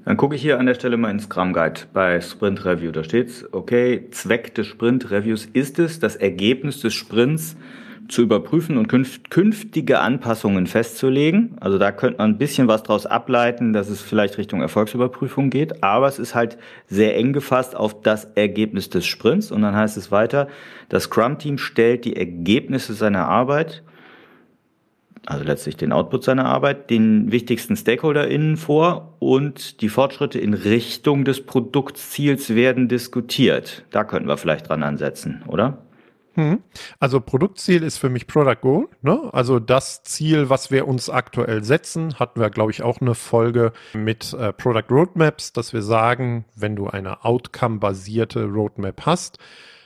Dann 0.10 0.18
gucke 0.18 0.36
ich 0.36 0.42
hier 0.42 0.58
an 0.58 0.66
der 0.66 0.74
Stelle 0.74 0.98
mal 0.98 1.12
ins 1.12 1.26
Scrum 1.26 1.54
Guide 1.54 1.82
bei 1.94 2.20
Sprint 2.20 2.66
Review. 2.66 2.90
Da 2.90 3.04
steht's, 3.04 3.46
okay, 3.52 4.08
Zweck 4.10 4.56
des 4.56 4.66
Sprint 4.66 5.12
Reviews 5.12 5.46
ist 5.46 5.78
es, 5.78 6.00
das 6.00 6.16
Ergebnis 6.16 6.82
des 6.82 6.96
Sprints 6.96 7.56
zu 8.08 8.24
überprüfen 8.24 8.80
und 8.80 8.88
künftige 8.88 10.00
Anpassungen 10.00 10.66
festzulegen. 10.66 11.58
Also 11.60 11.78
da 11.78 11.92
könnte 11.92 12.18
man 12.18 12.32
ein 12.32 12.38
bisschen 12.40 12.68
was 12.68 12.82
daraus 12.82 13.06
ableiten, 13.06 13.72
dass 13.72 13.88
es 13.88 14.02
vielleicht 14.02 14.40
Richtung 14.40 14.62
Erfolgsüberprüfung 14.62 15.52
geht, 15.52 15.84
aber 15.84 16.08
es 16.08 16.18
ist 16.18 16.34
halt 16.34 16.58
sehr 16.88 17.16
eng 17.16 17.32
gefasst 17.32 17.76
auf 17.76 18.02
das 18.02 18.26
Ergebnis 18.34 18.90
des 18.90 19.06
Sprints 19.06 19.52
und 19.52 19.62
dann 19.62 19.76
heißt 19.76 19.96
es 19.96 20.12
weiter, 20.12 20.48
das 20.90 21.04
Scrum-Team 21.04 21.60
stellt 21.60 22.04
die 22.06 22.16
Ergebnisse 22.16 22.96
seiner 22.96 23.28
Arbeit 23.28 23.84
also 25.26 25.44
letztlich 25.44 25.78
den 25.78 25.92
Output 25.92 26.24
seiner 26.24 26.46
Arbeit, 26.46 26.90
den 26.90 27.32
wichtigsten 27.32 27.76
StakeholderInnen 27.76 28.58
vor 28.58 29.16
und 29.20 29.82
die 29.82 29.90
Fortschritte 29.90 30.40
in 30.40 30.54
Richtung 30.54 31.26
des 31.26 31.46
Produktziels 31.46 32.56
werden 32.56 32.88
diskutiert. 32.88 33.86
Da 33.92 34.04
könnten 34.04 34.28
wir 34.28 34.38
vielleicht 34.38 34.70
dran 34.70 34.84
ansetzen, 34.84 35.44
oder? 35.48 35.80
Hm. 36.36 36.64
Also 37.00 37.20
Produktziel 37.20 37.84
ist 37.84 37.98
für 37.98 38.10
mich 38.10 38.28
Product 38.28 38.62
Goal. 38.62 38.88
Ne? 39.02 39.30
Also 39.34 39.60
das 39.60 40.04
Ziel, 40.04 40.50
was 40.50 40.72
wir 40.72 40.88
uns 40.88 41.10
aktuell 41.10 41.64
setzen, 41.64 42.18
hatten 42.20 42.40
wir, 42.40 42.50
glaube 42.50 42.72
ich, 42.72 42.82
auch 42.82 43.02
eine 43.02 43.16
Folge 43.16 43.74
mit 43.94 44.34
äh, 44.34 44.54
Product 44.54 44.90
Roadmaps, 44.90 45.54
dass 45.54 45.74
wir 45.74 45.82
sagen, 45.82 46.46
wenn 46.56 46.76
du 46.76 46.88
eine 46.88 47.26
Outcome-basierte 47.26 48.46
Roadmap 48.46 49.06
hast, 49.06 49.38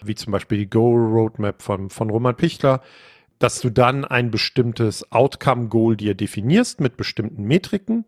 wie 0.04 0.16
zum 0.16 0.32
Beispiel 0.32 0.60
die 0.60 0.70
Go-Roadmap 0.70 1.62
von, 1.62 1.90
von 1.90 2.10
Roman 2.10 2.36
Pichler, 2.36 2.82
dass 3.40 3.62
du 3.62 3.70
dann 3.70 4.06
ein 4.06 4.32
bestimmtes 4.32 5.12
Outcome-Goal 5.12 5.98
dir 5.98 6.16
definierst 6.16 6.80
mit 6.80 6.98
bestimmten 6.98 7.44
Metriken 7.44 8.06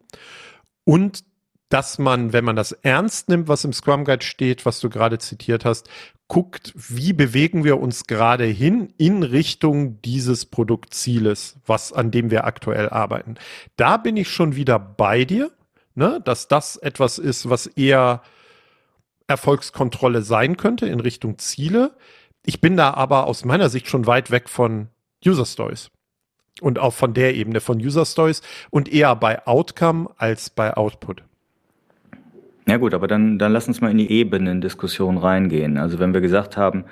und 0.83 1.23
dass 1.69 1.97
man, 1.97 2.31
wenn 2.31 2.45
man 2.45 2.55
das 2.55 2.71
ernst 2.71 3.27
nimmt, 3.27 3.47
was 3.47 3.65
im 3.65 3.73
Scrum 3.73 4.05
Guide 4.05 4.23
steht, 4.23 4.65
was 4.65 4.79
du 4.79 4.89
gerade 4.89 5.17
zitiert 5.17 5.65
hast, 5.65 5.89
guckt, 6.27 6.73
wie 6.75 7.13
bewegen 7.13 7.63
wir 7.63 7.79
uns 7.79 8.05
gerade 8.05 8.45
hin 8.45 8.93
in 8.97 9.23
Richtung 9.23 10.01
dieses 10.01 10.45
Produktzieles, 10.45 11.57
was 11.65 11.91
an 11.91 12.11
dem 12.11 12.31
wir 12.31 12.45
aktuell 12.45 12.89
arbeiten. 12.89 13.35
Da 13.77 13.97
bin 13.97 14.17
ich 14.17 14.29
schon 14.29 14.55
wieder 14.55 14.79
bei 14.79 15.25
dir, 15.25 15.51
ne, 15.95 16.21
dass 16.23 16.47
das 16.47 16.77
etwas 16.77 17.17
ist, 17.17 17.49
was 17.49 17.67
eher 17.67 18.21
Erfolgskontrolle 19.27 20.21
sein 20.21 20.57
könnte 20.57 20.85
in 20.87 20.99
Richtung 20.99 21.39
Ziele. 21.39 21.95
Ich 22.45 22.61
bin 22.61 22.77
da 22.77 22.93
aber 22.93 23.25
aus 23.25 23.43
meiner 23.43 23.69
Sicht 23.69 23.87
schon 23.87 24.05
weit 24.05 24.29
weg 24.29 24.49
von 24.49 24.89
User 25.25 25.45
Stories 25.45 25.89
und 26.61 26.79
auch 26.79 26.93
von 26.93 27.13
der 27.13 27.35
Ebene 27.35 27.59
von 27.59 27.77
User 27.77 28.05
Stories 28.05 28.41
und 28.69 28.91
eher 28.91 29.15
bei 29.15 29.45
Outcome 29.45 30.09
als 30.17 30.49
bei 30.49 30.75
Output. 30.75 31.23
Ja 32.67 32.77
gut, 32.77 32.93
aber 32.93 33.07
dann, 33.07 33.37
dann 33.37 33.51
lass 33.51 33.67
uns 33.67 33.81
mal 33.81 33.91
in 33.91 33.97
die 33.97 34.11
Ebenen-Diskussion 34.11 35.17
reingehen. 35.17 35.77
Also 35.77 35.99
wenn 35.99 36.13
wir 36.13 36.21
gesagt 36.21 36.57
haben, 36.57 36.85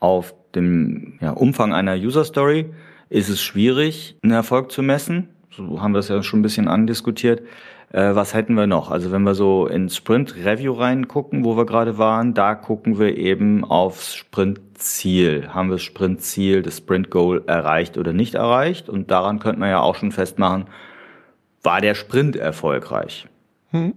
auf 0.00 0.34
dem 0.54 1.18
ja, 1.20 1.30
Umfang 1.30 1.72
einer 1.72 1.94
User 1.94 2.24
Story 2.24 2.72
ist 3.08 3.28
es 3.28 3.40
schwierig, 3.40 4.16
einen 4.22 4.32
Erfolg 4.32 4.72
zu 4.72 4.82
messen. 4.82 5.28
So 5.50 5.80
haben 5.80 5.92
wir 5.92 6.00
es 6.00 6.08
ja 6.08 6.22
schon 6.22 6.40
ein 6.40 6.42
bisschen 6.42 6.66
andiskutiert. 6.66 7.42
Äh, 7.96 8.14
was 8.14 8.34
hätten 8.34 8.52
wir 8.54 8.66
noch? 8.66 8.90
Also 8.90 9.10
wenn 9.10 9.22
wir 9.22 9.34
so 9.34 9.66
in 9.66 9.88
Sprint 9.88 10.36
Review 10.36 10.74
reingucken, 10.74 11.46
wo 11.46 11.56
wir 11.56 11.64
gerade 11.64 11.96
waren, 11.96 12.34
da 12.34 12.54
gucken 12.54 12.98
wir 12.98 13.16
eben 13.16 13.64
aufs 13.64 14.14
Sprint-Ziel. 14.14 15.48
Haben 15.54 15.70
wir 15.70 15.76
das 15.76 15.82
Sprint-Ziel, 15.82 16.60
das 16.60 16.76
Sprint-Goal 16.76 17.44
erreicht 17.46 17.96
oder 17.96 18.12
nicht 18.12 18.34
erreicht? 18.34 18.90
Und 18.90 19.10
daran 19.10 19.38
könnte 19.38 19.60
man 19.60 19.70
ja 19.70 19.80
auch 19.80 19.94
schon 19.94 20.12
festmachen, 20.12 20.66
war 21.62 21.80
der 21.80 21.94
Sprint 21.94 22.36
erfolgreich? 22.36 23.28
Hm. 23.70 23.94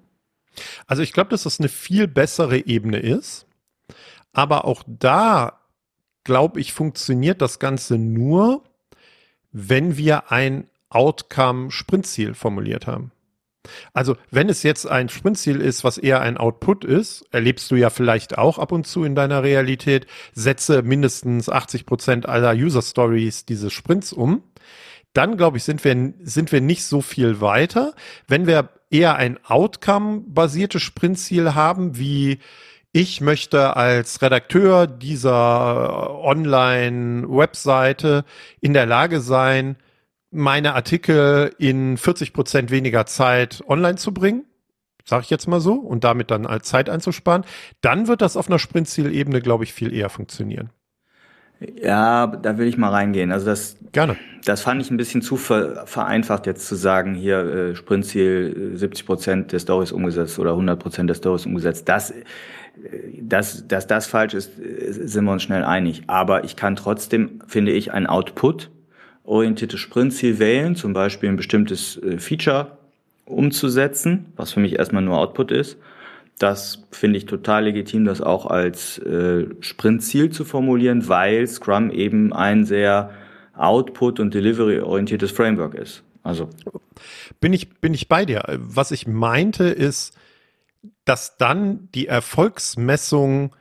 Also 0.87 1.03
ich 1.03 1.11
glaube, 1.11 1.31
dass 1.31 1.43
das 1.43 1.59
eine 1.59 1.67
viel 1.67 2.07
bessere 2.07 2.65
Ebene 2.65 2.99
ist. 2.99 3.47
Aber 4.31 4.63
auch 4.63 4.81
da, 4.87 5.59
glaube 6.23 6.61
ich, 6.61 6.71
funktioniert 6.71 7.41
das 7.41 7.59
Ganze 7.59 7.97
nur, 7.97 8.63
wenn 9.51 9.97
wir 9.97 10.31
ein 10.31 10.69
Outcome-Sprintziel 10.87 12.33
formuliert 12.33 12.87
haben. 12.87 13.11
Also 13.93 14.15
wenn 14.31 14.49
es 14.49 14.63
jetzt 14.63 14.87
ein 14.87 15.09
Sprintziel 15.09 15.61
ist, 15.61 15.83
was 15.83 15.97
eher 15.97 16.21
ein 16.21 16.37
Output 16.37 16.85
ist, 16.85 17.25
erlebst 17.31 17.69
du 17.71 17.75
ja 17.75 17.89
vielleicht 17.89 18.37
auch 18.37 18.59
ab 18.59 18.71
und 18.71 18.87
zu 18.87 19.03
in 19.03 19.15
deiner 19.15 19.43
Realität, 19.43 20.07
setze 20.33 20.81
mindestens 20.81 21.49
80 21.49 21.85
Prozent 21.85 22.27
aller 22.27 22.53
User 22.53 22.81
Stories 22.81 23.45
dieses 23.45 23.73
Sprints 23.73 24.13
um. 24.13 24.43
Dann 25.13 25.37
glaube 25.37 25.57
ich, 25.57 25.63
sind 25.63 25.83
wir, 25.83 26.13
sind 26.21 26.51
wir 26.51 26.61
nicht 26.61 26.83
so 26.83 27.01
viel 27.01 27.41
weiter. 27.41 27.93
Wenn 28.27 28.47
wir 28.47 28.69
eher 28.91 29.15
ein 29.15 29.39
Outcome-basiertes 29.43 30.81
Sprintziel 30.81 31.55
haben, 31.55 31.97
wie 31.97 32.39
ich 32.91 33.21
möchte 33.21 33.75
als 33.75 34.21
Redakteur 34.21 34.87
dieser 34.87 36.19
Online-Webseite 36.23 38.25
in 38.61 38.73
der 38.73 38.87
Lage 38.87 39.21
sein, 39.21 39.75
meine 40.31 40.75
Artikel 40.75 41.53
in 41.57 41.97
40 41.97 42.33
Prozent 42.33 42.71
weniger 42.71 43.05
Zeit 43.05 43.63
online 43.67 43.95
zu 43.95 44.13
bringen, 44.13 44.45
sage 45.05 45.23
ich 45.23 45.29
jetzt 45.29 45.47
mal 45.47 45.59
so, 45.59 45.73
und 45.73 46.03
damit 46.03 46.31
dann 46.31 46.45
als 46.45 46.67
Zeit 46.67 46.89
einzusparen, 46.89 47.43
dann 47.81 48.07
wird 48.07 48.21
das 48.21 48.37
auf 48.37 48.47
einer 48.47 48.59
Sprintzielebene, 48.59 49.41
glaube 49.41 49.63
ich, 49.63 49.73
viel 49.73 49.93
eher 49.93 50.09
funktionieren. 50.09 50.69
Ja, 51.59 52.27
da 52.27 52.57
will 52.57 52.67
ich 52.67 52.77
mal 52.77 52.89
reingehen. 52.89 53.33
Also 53.33 53.47
das, 53.47 53.75
Gerne. 53.91 54.15
das 54.45 54.61
fand 54.61 54.81
ich 54.81 54.91
ein 54.91 54.97
bisschen 54.97 55.21
zu 55.21 55.35
ver, 55.35 55.85
vereinfacht 55.85 56.45
jetzt 56.45 56.65
zu 56.65 56.75
sagen, 56.75 57.15
hier 57.15 57.39
äh, 57.39 57.75
Sprintziel 57.75 58.71
70 58.75 59.05
Prozent 59.05 59.51
der 59.51 59.59
Stories 59.59 59.91
umgesetzt 59.91 60.39
oder 60.39 60.51
100 60.51 60.79
Prozent 60.79 61.09
der 61.09 61.15
Stories 61.15 61.45
umgesetzt. 61.45 61.89
Das, 61.89 62.11
äh, 62.11 62.23
dass, 63.21 63.67
dass 63.67 63.87
das 63.87 64.07
falsch 64.07 64.35
ist, 64.35 64.57
äh, 64.57 64.91
sind 64.91 65.25
wir 65.25 65.33
uns 65.33 65.43
schnell 65.43 65.65
einig. 65.65 66.03
Aber 66.07 66.45
ich 66.45 66.55
kann 66.55 66.77
trotzdem, 66.77 67.41
finde 67.45 67.73
ich, 67.73 67.91
ein 67.91 68.07
Output 68.07 68.71
orientiertes 69.29 69.79
Sprintziel 69.79 70.39
wählen, 70.39 70.75
zum 70.75 70.93
Beispiel 70.93 71.29
ein 71.29 71.37
bestimmtes 71.37 71.97
äh, 71.97 72.17
Feature 72.17 72.77
umzusetzen, 73.25 74.33
was 74.35 74.53
für 74.53 74.59
mich 74.59 74.77
erstmal 74.77 75.03
nur 75.03 75.17
Output 75.17 75.51
ist 75.51 75.77
das 76.39 76.83
finde 76.91 77.17
ich 77.17 77.25
total 77.25 77.65
legitim, 77.65 78.05
das 78.05 78.21
auch 78.21 78.45
als 78.45 78.97
äh, 78.99 79.45
Sprintziel 79.59 80.31
zu 80.31 80.45
formulieren, 80.45 81.07
weil 81.07 81.45
Scrum 81.45 81.91
eben 81.91 82.33
ein 82.33 82.65
sehr 82.65 83.11
Output- 83.55 84.21
und 84.21 84.33
Delivery-orientiertes 84.33 85.31
Framework 85.31 85.75
ist. 85.75 86.01
Also 86.23 86.49
bin 87.41 87.51
ich 87.53 87.81
bin 87.81 87.93
ich 87.93 88.07
bei 88.07 88.25
dir. 88.25 88.43
Was 88.57 88.91
ich 88.91 89.05
meinte 89.05 89.65
ist, 89.65 90.17
dass 91.03 91.35
dann 91.37 91.89
die 91.93 92.07
Erfolgsmessung 92.07 93.53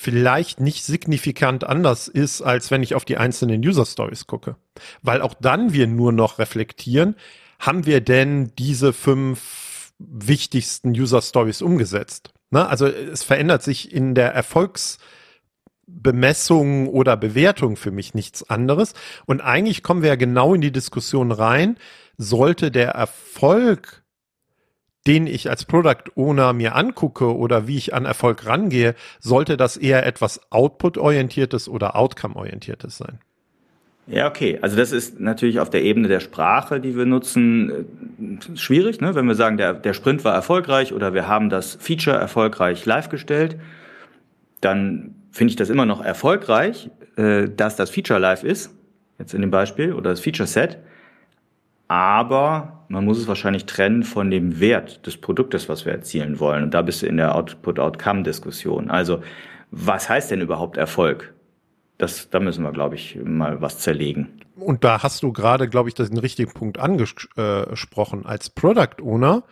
vielleicht 0.00 0.60
nicht 0.60 0.82
signifikant 0.82 1.64
anders 1.64 2.08
ist, 2.08 2.40
als 2.40 2.70
wenn 2.70 2.82
ich 2.82 2.94
auf 2.94 3.04
die 3.04 3.18
einzelnen 3.18 3.62
User 3.62 3.84
Stories 3.84 4.26
gucke, 4.26 4.56
weil 5.02 5.20
auch 5.20 5.34
dann 5.34 5.74
wir 5.74 5.86
nur 5.86 6.10
noch 6.10 6.38
reflektieren, 6.38 7.16
haben 7.58 7.84
wir 7.84 8.00
denn 8.00 8.50
diese 8.58 8.94
fünf 8.94 9.92
wichtigsten 9.98 10.92
User 10.92 11.20
Stories 11.20 11.60
umgesetzt. 11.60 12.32
Ne? 12.50 12.66
Also 12.66 12.86
es 12.86 13.24
verändert 13.24 13.62
sich 13.62 13.92
in 13.92 14.14
der 14.14 14.32
Erfolgsbemessung 14.32 16.88
oder 16.88 17.18
Bewertung 17.18 17.76
für 17.76 17.90
mich 17.90 18.14
nichts 18.14 18.48
anderes. 18.48 18.94
Und 19.26 19.42
eigentlich 19.42 19.82
kommen 19.82 20.00
wir 20.00 20.08
ja 20.08 20.16
genau 20.16 20.54
in 20.54 20.62
die 20.62 20.72
Diskussion 20.72 21.30
rein, 21.30 21.76
sollte 22.16 22.70
der 22.70 22.92
Erfolg, 22.92 24.02
den 25.10 25.26
ich 25.26 25.50
als 25.50 25.64
Product 25.64 26.04
Owner 26.14 26.52
mir 26.52 26.76
angucke 26.76 27.36
oder 27.36 27.66
wie 27.66 27.76
ich 27.76 27.94
an 27.94 28.04
Erfolg 28.04 28.46
rangehe, 28.46 28.94
sollte 29.18 29.56
das 29.56 29.76
eher 29.76 30.06
etwas 30.06 30.40
Output-orientiertes 30.52 31.68
oder 31.68 31.96
Outcome-orientiertes 31.96 32.96
sein. 32.96 33.18
Ja, 34.06 34.28
okay. 34.28 34.60
Also 34.62 34.76
das 34.76 34.92
ist 34.92 35.18
natürlich 35.18 35.58
auf 35.58 35.68
der 35.68 35.82
Ebene 35.82 36.06
der 36.06 36.20
Sprache, 36.20 36.78
die 36.78 36.96
wir 36.96 37.06
nutzen, 37.06 37.70
äh, 37.70 38.56
schwierig. 38.56 39.00
Ne? 39.00 39.16
Wenn 39.16 39.26
wir 39.26 39.34
sagen, 39.34 39.56
der, 39.56 39.74
der 39.74 39.94
Sprint 39.94 40.24
war 40.24 40.32
erfolgreich 40.32 40.92
oder 40.92 41.12
wir 41.12 41.26
haben 41.26 41.50
das 41.50 41.74
Feature 41.74 42.16
erfolgreich 42.16 42.86
live 42.86 43.08
gestellt, 43.08 43.58
dann 44.60 45.16
finde 45.32 45.50
ich 45.50 45.56
das 45.56 45.70
immer 45.70 45.86
noch 45.86 46.04
erfolgreich, 46.04 46.88
äh, 47.16 47.48
dass 47.48 47.74
das 47.74 47.90
Feature 47.90 48.20
live 48.20 48.44
ist, 48.44 48.72
jetzt 49.18 49.34
in 49.34 49.40
dem 49.40 49.50
Beispiel, 49.50 49.92
oder 49.92 50.10
das 50.10 50.20
Feature 50.20 50.46
Set. 50.46 50.78
Aber 51.88 52.79
man 52.90 53.04
muss 53.04 53.18
es 53.18 53.28
wahrscheinlich 53.28 53.66
trennen 53.66 54.02
von 54.02 54.32
dem 54.32 54.58
Wert 54.58 55.06
des 55.06 55.16
Produktes, 55.16 55.68
was 55.68 55.86
wir 55.86 55.92
erzielen 55.92 56.40
wollen. 56.40 56.64
Und 56.64 56.74
da 56.74 56.82
bist 56.82 57.02
du 57.02 57.06
in 57.06 57.18
der 57.18 57.36
Output-Outcome-Diskussion. 57.36 58.90
Also 58.90 59.22
was 59.70 60.08
heißt 60.08 60.32
denn 60.32 60.40
überhaupt 60.40 60.76
Erfolg? 60.76 61.32
Das, 61.98 62.30
da 62.30 62.40
müssen 62.40 62.64
wir, 62.64 62.72
glaube 62.72 62.96
ich, 62.96 63.16
mal 63.22 63.60
was 63.60 63.78
zerlegen. 63.78 64.40
Und 64.56 64.82
da 64.82 65.04
hast 65.04 65.22
du 65.22 65.32
gerade, 65.32 65.68
glaube 65.68 65.88
ich, 65.88 65.94
den 65.94 66.18
richtigen 66.18 66.52
Punkt 66.52 66.78
angesprochen. 66.78 68.26
Als 68.26 68.50
Product 68.50 69.00
Owner 69.00 69.44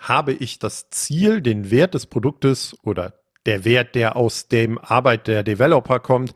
habe 0.00 0.32
ich 0.32 0.60
das 0.60 0.88
Ziel, 0.90 1.40
den 1.40 1.72
Wert 1.72 1.94
des 1.94 2.06
Produktes 2.06 2.76
oder 2.84 3.14
der 3.44 3.64
Wert, 3.64 3.96
der 3.96 4.14
aus 4.14 4.46
dem 4.46 4.78
Arbeit 4.78 5.26
der 5.26 5.42
Developer 5.42 5.98
kommt, 5.98 6.32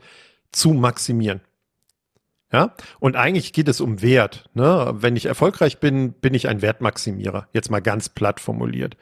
zu 0.51 0.73
maximieren. 0.73 1.39
Ja, 2.53 2.75
und 2.99 3.15
eigentlich 3.15 3.51
geht 3.51 3.67
es 3.67 3.81
um 3.81 4.03
Wert. 4.03 4.47
Ne? 4.53 4.93
Wenn 4.95 5.15
ich 5.15 5.25
erfolgreich 5.25 5.79
bin, 5.79 6.13
bin 6.13 6.35
ich 6.35 6.47
ein 6.47 6.61
Wertmaximierer. 6.61 7.47
Jetzt 7.51 7.71
mal 7.71 7.81
ganz 7.81 8.09
platt 8.09 8.39
formuliert. 8.39 8.95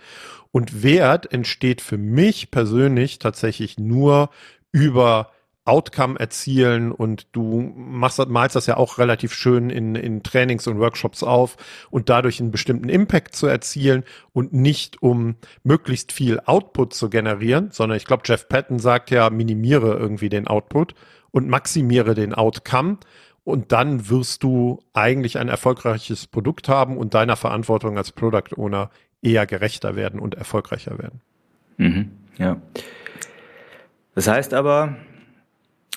Und 0.52 0.84
Wert 0.84 1.32
entsteht 1.34 1.82
für 1.82 1.98
mich 1.98 2.50
persönlich 2.50 3.20
tatsächlich 3.20 3.78
nur 3.78 4.30
über 4.72 5.32
Outcome 5.66 6.18
erzielen 6.18 6.92
und 6.92 7.28
du 7.34 7.74
machst, 7.76 8.26
malst 8.28 8.56
das 8.56 8.68
ja 8.68 8.78
auch 8.78 8.98
relativ 8.98 9.34
schön 9.34 9.70
in, 9.70 9.96
in 9.96 10.24
Trainings 10.24 10.66
und 10.66 10.80
Workshops 10.80 11.22
auf 11.22 11.58
und 11.92 12.10
dadurch 12.10 12.40
einen 12.40 12.52
bestimmten 12.52 12.90
Impact 12.90 13.36
zu 13.36 13.48
erzielen 13.48 14.04
und 14.34 14.54
nicht 14.54 15.04
um 15.04 15.36
möglichst 15.64 16.14
viel 16.14 16.40
Output 16.46 16.94
zu 16.94 17.10
generieren, 17.10 17.70
sondern 17.72 17.98
ich 17.98 18.06
glaube, 18.06 18.24
Jeff 18.26 18.48
Patton 18.50 18.80
sagt 18.80 19.12
ja, 19.12 19.30
minimiere 19.30 19.98
irgendwie 19.98 20.30
den 20.30 20.48
Output 20.48 20.96
und 21.32 21.48
maximiere 21.48 22.16
den 22.16 22.34
Outcome 22.34 22.98
und 23.44 23.72
dann 23.72 24.10
wirst 24.10 24.44
du 24.44 24.84
eigentlich 24.94 25.38
ein 25.38 25.50
erfolgreiches 25.50 26.28
Produkt 26.28 26.70
haben 26.70 26.98
und 26.98 27.14
deiner 27.14 27.36
Verantwortung 27.36 27.98
als 27.98 28.12
Product 28.12 28.56
Owner 28.56 28.90
eher 29.22 29.46
gerechter 29.46 29.96
werden 29.96 30.20
und 30.20 30.36
erfolgreicher 30.36 30.98
werden. 31.00 31.22
Mhm, 31.78 32.12
ja. 32.38 32.58
Das 34.14 34.28
heißt 34.28 34.54
aber, 34.54 34.96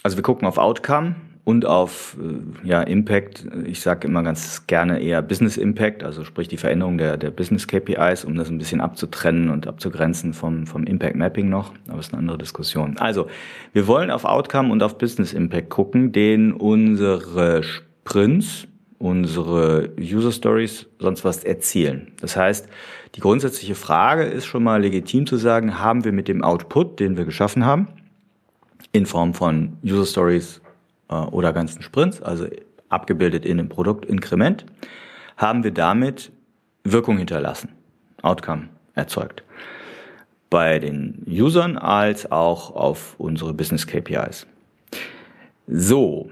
Also 0.03 0.17
wir 0.17 0.23
gucken 0.23 0.47
auf 0.47 0.59
Outcome 0.59 1.17
und 1.45 1.67
auf 1.67 2.17
äh, 2.19 2.67
ja, 2.67 2.83
Impact. 2.83 3.47
Ich 3.67 3.81
sage 3.81 4.09
immer 4.09 4.23
ganz 4.23 4.67
gerne 4.67 5.01
eher 5.01 5.21
Business 5.21 5.57
Impact, 5.57 6.03
also 6.03 6.25
sprich 6.25 6.49
die 6.49 6.57
Veränderung 6.57 6.99
der, 6.99 7.17
der 7.19 7.31
Business 7.31 7.67
KPIs, 7.67 8.25
um 8.25 8.35
das 8.35 8.49
ein 8.49 8.59
bisschen 8.59 8.81
abzutrennen 8.81 9.51
und 9.51 9.67
abzugrenzen 9.67 10.33
vom, 10.33 10.67
vom 10.67 10.85
Impact 10.85 11.17
Mapping 11.17 11.49
noch. 11.49 11.73
Aber 11.89 11.99
das 11.99 12.07
ist 12.07 12.15
eine 12.15 12.21
andere 12.21 12.39
Diskussion. 12.39 12.97
Also, 12.99 13.29
wir 13.73 13.87
wollen 13.87 14.11
auf 14.11 14.25
Outcome 14.25 14.73
und 14.73 14.83
auf 14.83 14.97
Business 14.97 15.33
Impact 15.35 15.69
gucken, 15.69 16.13
den 16.13 16.53
unsere 16.53 17.63
Sprints, 17.63 18.67
unsere 18.99 19.91
User 20.01 20.33
Stories 20.33 20.87
sonst 20.99 21.25
was 21.25 21.45
erzielen. 21.45 22.13
Das 22.23 22.37
heißt, 22.39 22.69
die 23.17 23.21
grundsätzliche 23.21 23.75
Frage 23.75 24.25
ist 24.25 24.47
schon 24.47 24.65
mal 24.65 24.81
legitim 24.81 25.27
zu 25.27 25.37
sagen, 25.37 25.79
haben 25.79 26.05
wir 26.05 26.13
mit 26.13 26.27
dem 26.27 26.43
Output, 26.43 27.01
den 27.01 27.19
wir 27.19 27.27
geschaffen 27.27 27.67
haben, 27.67 27.89
in 28.93 29.05
Form 29.05 29.35
von 29.35 29.77
User 29.85 30.07
Stories 30.07 30.63
äh, 31.08 31.14
oder 31.14 31.52
ganzen 31.52 31.82
Sprints, 31.82 32.23
also 32.23 32.46
abgebildet 32.88 33.44
in 33.44 33.58
einem 33.58 33.68
Produktinkrement, 33.68 34.64
haben 35.37 35.64
wir 35.64 35.73
damit 35.73 36.30
Wirkung 36.84 37.18
hinterlassen, 37.18 37.70
Outcome 38.23 38.68
erzeugt. 38.94 39.42
Bei 40.50 40.78
den 40.78 41.25
Usern 41.26 41.76
als 41.76 42.30
auch 42.30 42.75
auf 42.75 43.14
unsere 43.18 43.54
Business 43.54 43.87
KPIs. 43.87 44.46
So, 45.66 46.30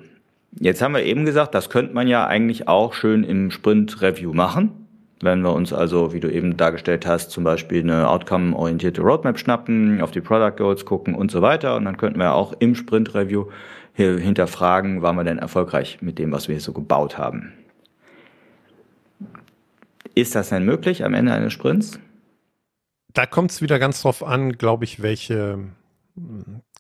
jetzt 0.61 0.83
haben 0.83 0.95
wir 0.95 1.03
eben 1.03 1.25
gesagt, 1.25 1.55
das 1.55 1.71
könnte 1.71 1.95
man 1.95 2.07
ja 2.07 2.27
eigentlich 2.27 2.69
auch 2.69 2.93
schön 2.93 3.25
im 3.25 3.51
Sprint 3.51 4.01
Review 4.03 4.33
machen. 4.33 4.82
Wenn 5.23 5.43
wir 5.43 5.53
uns 5.53 5.73
also, 5.73 6.13
wie 6.13 6.19
du 6.21 6.31
eben 6.31 6.57
dargestellt 6.57 7.07
hast, 7.07 7.31
zum 7.31 7.45
Beispiel 7.45 7.81
eine 7.83 8.09
outcome-orientierte 8.09 9.03
Roadmap 9.03 9.39
schnappen, 9.39 10.01
auf 10.01 10.11
die 10.11 10.21
Product 10.21 10.57
Goals 10.57 10.85
gucken 10.85 11.15
und 11.15 11.31
so 11.31 11.43
weiter. 11.43 11.77
Und 11.77 11.85
dann 11.85 11.97
könnten 11.97 12.19
wir 12.19 12.35
auch 12.35 12.53
im 12.59 12.75
Sprint 12.75 13.15
Review 13.15 13.47
hinterfragen, 13.95 15.01
waren 15.03 15.17
wir 15.17 15.25
denn 15.25 15.39
erfolgreich 15.39 15.99
mit 16.01 16.19
dem, 16.19 16.33
was 16.33 16.49
wir 16.49 16.55
hier 16.57 16.63
so 16.63 16.73
gebaut 16.73 17.19
haben. 17.19 17.53
Ist 20.15 20.35
das 20.35 20.49
denn 20.49 20.65
möglich 20.65 21.05
am 21.05 21.15
Ende 21.15 21.33
eines 21.33 21.53
Sprints? 21.53 22.01
Da 23.13 23.27
kommt 23.27 23.51
es 23.51 23.63
wieder 23.63 23.79
ganz 23.79 24.03
drauf 24.03 24.25
an, 24.25 24.53
glaube 24.55 24.85
ich, 24.85 25.03
welche 25.03 25.59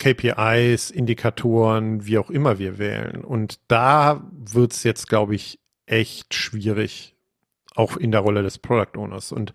KPIs, 0.01 0.91
Indikatoren, 0.91 2.07
wie 2.07 2.19
auch 2.19 2.31
immer 2.31 2.59
wir 2.59 2.79
wählen. 2.79 3.23
Und 3.25 3.61
da 3.69 4.25
wird 4.33 4.73
es 4.73 4.83
jetzt, 4.83 5.09
glaube 5.09 5.35
ich, 5.35 5.61
echt 5.87 6.35
schwierig, 6.35 7.15
auch 7.75 7.97
in 7.97 8.11
der 8.11 8.21
Rolle 8.21 8.43
des 8.43 8.59
Product 8.59 8.97
Owners. 8.97 9.33
Und 9.33 9.53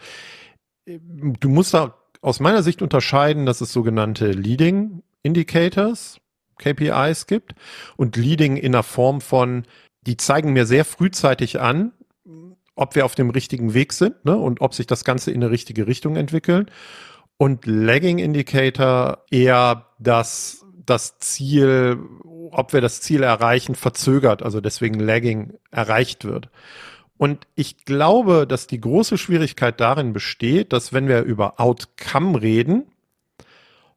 äh, 0.86 1.00
du 1.02 1.50
musst 1.50 1.74
da 1.74 1.96
aus 2.22 2.40
meiner 2.40 2.64
Sicht 2.64 2.82
unterscheiden, 2.82 3.46
dass 3.46 3.62
es 3.62 3.72
sogenannte 3.72 4.32
Leading 4.32 5.04
Indicators 5.24 6.20
KPIs 6.58 7.28
gibt 7.28 7.54
und 7.96 8.16
Leading 8.16 8.58
in 8.58 8.72
der 8.72 8.84
Form 8.84 9.22
von, 9.22 9.64
die 10.02 10.18
zeigen 10.18 10.54
mir 10.54 10.66
sehr 10.66 10.86
frühzeitig 10.86 11.60
an, 11.60 11.94
ob 12.76 12.96
wir 12.96 13.06
auf 13.06 13.16
dem 13.16 13.30
richtigen 13.30 13.74
Weg 13.74 13.94
sind 13.94 14.24
ne, 14.26 14.36
und 14.36 14.62
ob 14.62 14.74
sich 14.74 14.88
das 14.88 15.04
Ganze 15.04 15.32
in 15.32 15.44
eine 15.44 15.52
richtige 15.52 15.88
Richtung 15.88 16.16
entwickelt. 16.16 16.72
Und 17.38 17.66
Lagging 17.66 18.18
Indicator 18.18 19.24
eher 19.30 19.88
dass 20.00 20.66
das 20.86 21.20
Ziel, 21.20 22.00
ob 22.24 22.74
wir 22.74 22.82
das 22.82 23.02
Ziel 23.02 23.24
erreichen, 23.24 23.76
verzögert, 23.76 24.42
also 24.42 24.62
deswegen 24.62 25.00
Lagging 25.00 25.54
erreicht 25.72 26.26
wird. 26.26 26.50
Und 27.18 27.48
ich 27.56 27.86
glaube, 27.86 28.46
dass 28.46 28.68
die 28.68 28.80
große 28.80 29.18
Schwierigkeit 29.18 29.80
darin 29.80 30.14
besteht, 30.14 30.72
dass 30.72 30.94
wenn 30.94 31.08
wir 31.08 31.24
über 31.24 31.60
Outcome 31.60 32.42
reden, 32.42 32.86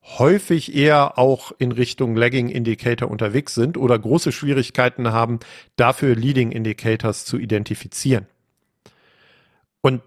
häufig 0.03 0.75
eher 0.75 1.19
auch 1.19 1.53
in 1.59 1.73
Richtung 1.73 2.17
Lagging 2.17 2.49
Indicator 2.49 3.11
unterwegs 3.11 3.55
sind 3.55 3.77
oder 3.77 3.99
große 3.99 4.33
Schwierigkeiten 4.33 5.13
haben, 5.13 5.41
dafür 5.77 6.15
Leading 6.15 6.51
Indicators 6.51 7.25
zu 7.27 7.37
identifizieren. 7.39 8.27
Und 9.83 10.03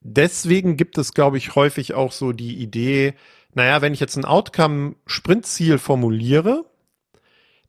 deswegen 0.00 0.76
gibt 0.76 0.98
es, 0.98 1.12
glaube 1.12 1.36
ich, 1.38 1.54
häufig 1.54 1.94
auch 1.94 2.12
so 2.12 2.32
die 2.32 2.56
Idee, 2.56 3.14
naja, 3.54 3.82
wenn 3.82 3.94
ich 3.94 4.00
jetzt 4.00 4.16
ein 4.16 4.24
Outcome-Sprint-Ziel 4.24 5.78
formuliere, 5.78 6.64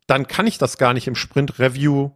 dann 0.06 0.26
kann 0.26 0.46
ich 0.46 0.58
das 0.58 0.78
gar 0.78 0.94
nicht 0.94 1.06
im 1.06 1.14
Sprint-Review 1.14 2.10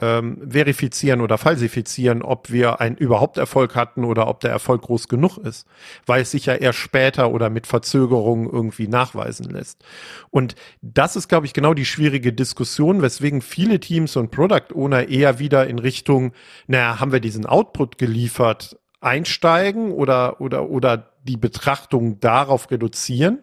ähm, 0.00 0.42
verifizieren 0.50 1.20
oder 1.20 1.38
falsifizieren, 1.38 2.22
ob 2.22 2.50
wir 2.50 2.80
einen 2.80 2.96
überhaupt 2.96 3.38
Erfolg 3.38 3.76
hatten 3.76 4.04
oder 4.04 4.26
ob 4.26 4.40
der 4.40 4.50
Erfolg 4.50 4.82
groß 4.82 5.08
genug 5.08 5.38
ist, 5.38 5.66
weil 6.06 6.22
es 6.22 6.32
sich 6.32 6.46
ja 6.46 6.54
erst 6.54 6.80
später 6.80 7.30
oder 7.30 7.48
mit 7.48 7.66
Verzögerungen 7.66 8.48
irgendwie 8.50 8.88
nachweisen 8.88 9.50
lässt. 9.50 9.84
Und 10.30 10.56
das 10.82 11.14
ist, 11.14 11.28
glaube 11.28 11.46
ich, 11.46 11.52
genau 11.52 11.74
die 11.74 11.84
schwierige 11.84 12.32
Diskussion, 12.32 13.02
weswegen 13.02 13.40
viele 13.40 13.78
Teams 13.78 14.16
und 14.16 14.30
Product 14.30 14.74
Owner 14.74 15.08
eher 15.08 15.38
wieder 15.38 15.66
in 15.68 15.78
Richtung, 15.78 16.32
naja, 16.66 16.98
haben 16.98 17.12
wir 17.12 17.20
diesen 17.20 17.46
Output 17.46 17.96
geliefert, 17.98 18.76
einsteigen 19.00 19.92
oder, 19.92 20.40
oder, 20.40 20.68
oder 20.70 21.12
die 21.22 21.36
Betrachtung 21.36 22.18
darauf 22.20 22.70
reduzieren 22.70 23.40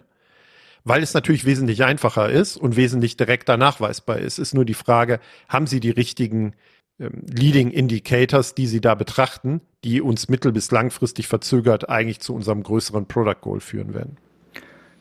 weil 0.84 1.04
es 1.04 1.14
natürlich 1.14 1.46
wesentlich 1.46 1.84
einfacher 1.84 2.30
ist 2.30 2.58
und 2.58 2.76
wesentlich 2.76 3.18
direkter 3.18 3.58
nachweisbar 3.58 4.18
ist. 4.20 4.40
Ist 4.40 4.54
nur 4.54 4.66
die 4.66 4.74
Frage, 4.74 5.20
haben 5.48 5.68
Sie 5.68 5.80
die 5.80 5.90
richtigen 5.92 6.54
ähm, 7.00 7.24
Leading 7.28 7.72
Indicators, 7.72 8.56
die 8.56 8.68
Sie 8.68 8.82
da 8.82 8.96
betrachten, 8.96 9.62
die 9.84 10.02
uns 10.02 10.30
mittel- 10.30 10.52
bis 10.52 10.72
langfristig 10.72 11.28
verzögert 11.28 11.90
eigentlich 11.90 12.20
zu 12.20 12.34
unserem 12.34 12.64
größeren 12.64 13.08
Product 13.08 13.42
Goal 13.42 13.60
führen 13.60 13.94
werden? 13.94 14.18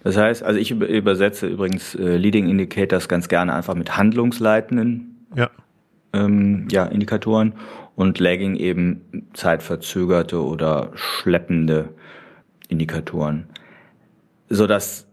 Das 0.03 0.17
heißt, 0.17 0.43
also 0.43 0.59
ich 0.59 0.71
übersetze 0.71 1.47
übrigens 1.47 1.95
äh, 1.95 2.17
Leading 2.17 2.49
Indicators 2.49 3.09
ganz 3.09 3.29
gerne 3.29 3.53
einfach 3.55 3.75
mit 3.75 3.97
handlungsleitenden 3.97 5.27
ja. 5.37 5.51
Ähm, 6.13 6.67
ja, 6.71 6.87
Indikatoren 6.87 7.55
und 7.95 8.19
Lagging 8.19 8.57
eben 8.57 9.29
zeitverzögerte 9.35 10.43
oder 10.43 10.91
schleppende 10.95 11.91
Indikatoren. 12.69 13.47
Sodass 14.49 15.07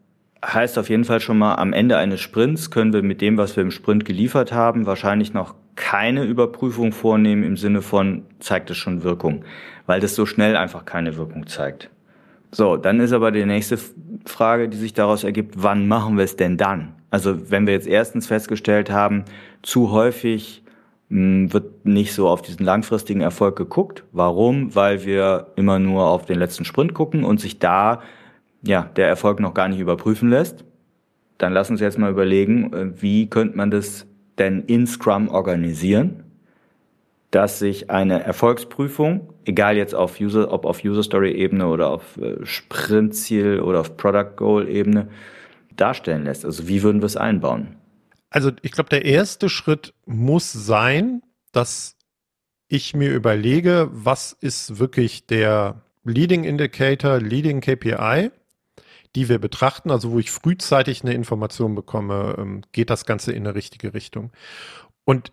heißt 0.46 0.78
auf 0.78 0.90
jeden 0.90 1.04
Fall 1.04 1.20
schon 1.20 1.38
mal, 1.38 1.56
am 1.56 1.74
Ende 1.74 1.98
eines 1.98 2.22
Sprints 2.22 2.72
können 2.72 2.94
wir 2.94 3.02
mit 3.02 3.22
dem, 3.22 3.38
was 3.38 3.56
wir 3.56 3.64
im 3.64 3.72
Sprint 3.72 4.06
geliefert 4.06 4.52
haben, 4.52 4.86
wahrscheinlich 4.86 5.34
noch 5.34 5.56
keine 5.76 6.24
Überprüfung 6.24 6.92
vornehmen 6.92 7.44
im 7.44 7.58
Sinne 7.58 7.82
von, 7.82 8.24
zeigt 8.40 8.70
es 8.70 8.78
schon 8.78 9.04
Wirkung, 9.04 9.44
weil 9.86 10.00
das 10.00 10.16
so 10.16 10.26
schnell 10.26 10.56
einfach 10.56 10.86
keine 10.86 11.18
Wirkung 11.18 11.48
zeigt. 11.48 11.90
So, 12.52 12.78
dann 12.78 13.00
ist 13.00 13.14
aber 13.14 13.32
die 13.32 13.46
nächste 13.46 13.78
Frage, 14.26 14.70
die 14.70 14.78
sich 14.78 14.94
daraus 14.94 15.24
ergibt, 15.24 15.56
wann 15.58 15.88
machen 15.88 16.18
wir 16.18 16.24
es 16.24 16.36
denn 16.36 16.58
dann? 16.58 16.96
Also 17.10 17.52
wenn 17.52 17.68
wir 17.68 17.74
jetzt 17.74 17.88
erstens 17.88 18.28
festgestellt 18.28 18.90
haben, 18.90 19.26
zu 19.62 19.92
häufig 19.92 20.64
hm, 21.10 21.54
wird 21.54 21.86
nicht 21.86 22.14
so 22.14 22.28
auf 22.28 22.42
diesen 22.42 22.66
langfristigen 22.66 23.22
Erfolg 23.22 23.56
geguckt. 23.56 24.04
Warum? 24.12 24.76
Weil 24.76 25.06
wir 25.06 25.48
immer 25.56 25.80
nur 25.80 26.06
auf 26.06 26.26
den 26.26 26.38
letzten 26.38 26.66
Sprint 26.66 26.94
gucken 26.94 27.24
und 27.24 27.40
sich 27.40 27.60
da 27.60 28.02
ja, 28.62 28.84
der 28.96 29.08
Erfolg 29.08 29.40
noch 29.40 29.54
gar 29.54 29.68
nicht 29.68 29.80
überprüfen 29.80 30.30
lässt, 30.30 30.64
dann 31.38 31.54
lass 31.54 31.70
uns 31.70 31.80
jetzt 31.80 31.98
mal 31.98 32.12
überlegen, 32.12 32.74
äh, 32.74 33.02
wie 33.02 33.30
könnte 33.30 33.58
man 33.58 33.72
das 33.72 34.08
denn 34.38 34.64
in 34.64 34.88
Scrum 34.88 35.30
organisieren, 35.30 36.24
dass 37.32 37.60
sich 37.60 37.90
eine 37.90 38.24
Erfolgsprüfung, 38.24 39.34
egal 39.46 39.78
jetzt 39.78 39.94
auf 39.94 40.20
User, 40.20 40.52
ob 40.52 40.66
auf 40.66 40.84
User 40.84 41.04
Story 41.04 41.32
Ebene 41.32 41.68
oder 41.68 41.90
auf 41.90 42.18
äh, 42.18 42.46
Sprintziel 42.46 43.60
oder 43.60 43.82
auf 43.82 43.98
Product 43.98 44.36
Goal 44.36 44.70
Ebene 44.70 45.10
darstellen 45.76 46.24
lässt. 46.24 46.46
Also 46.46 46.68
wie 46.68 46.84
würden 46.84 47.02
wir 47.02 47.06
es 47.06 47.18
einbauen? 47.18 47.76
Also 48.30 48.52
ich 48.62 48.72
glaube, 48.72 48.90
der 48.90 49.06
erste 49.06 49.50
Schritt 49.50 49.94
muss 50.06 50.52
sein, 50.52 51.22
dass 51.52 51.98
ich 52.68 52.94
mir 52.94 53.14
überlege, 53.14 53.90
was 53.92 54.34
ist 54.34 54.80
wirklich 54.80 55.28
der 55.28 55.82
Leading 56.04 56.44
Indicator, 56.44 57.20
Leading 57.20 57.62
KPI 57.62 58.32
die 59.18 59.30
wir 59.30 59.40
betrachten, 59.40 59.90
also 59.90 60.12
wo 60.12 60.20
ich 60.20 60.30
frühzeitig 60.30 61.02
eine 61.02 61.16
Information 61.16 61.74
bekomme, 61.74 62.36
ähm, 62.38 62.62
geht 62.72 62.92
das 62.92 63.04
Ganze 63.08 63.32
in 63.32 63.48
eine 63.48 63.56
richtige 63.56 63.96
Richtung. 63.96 64.32
Und 65.06 65.32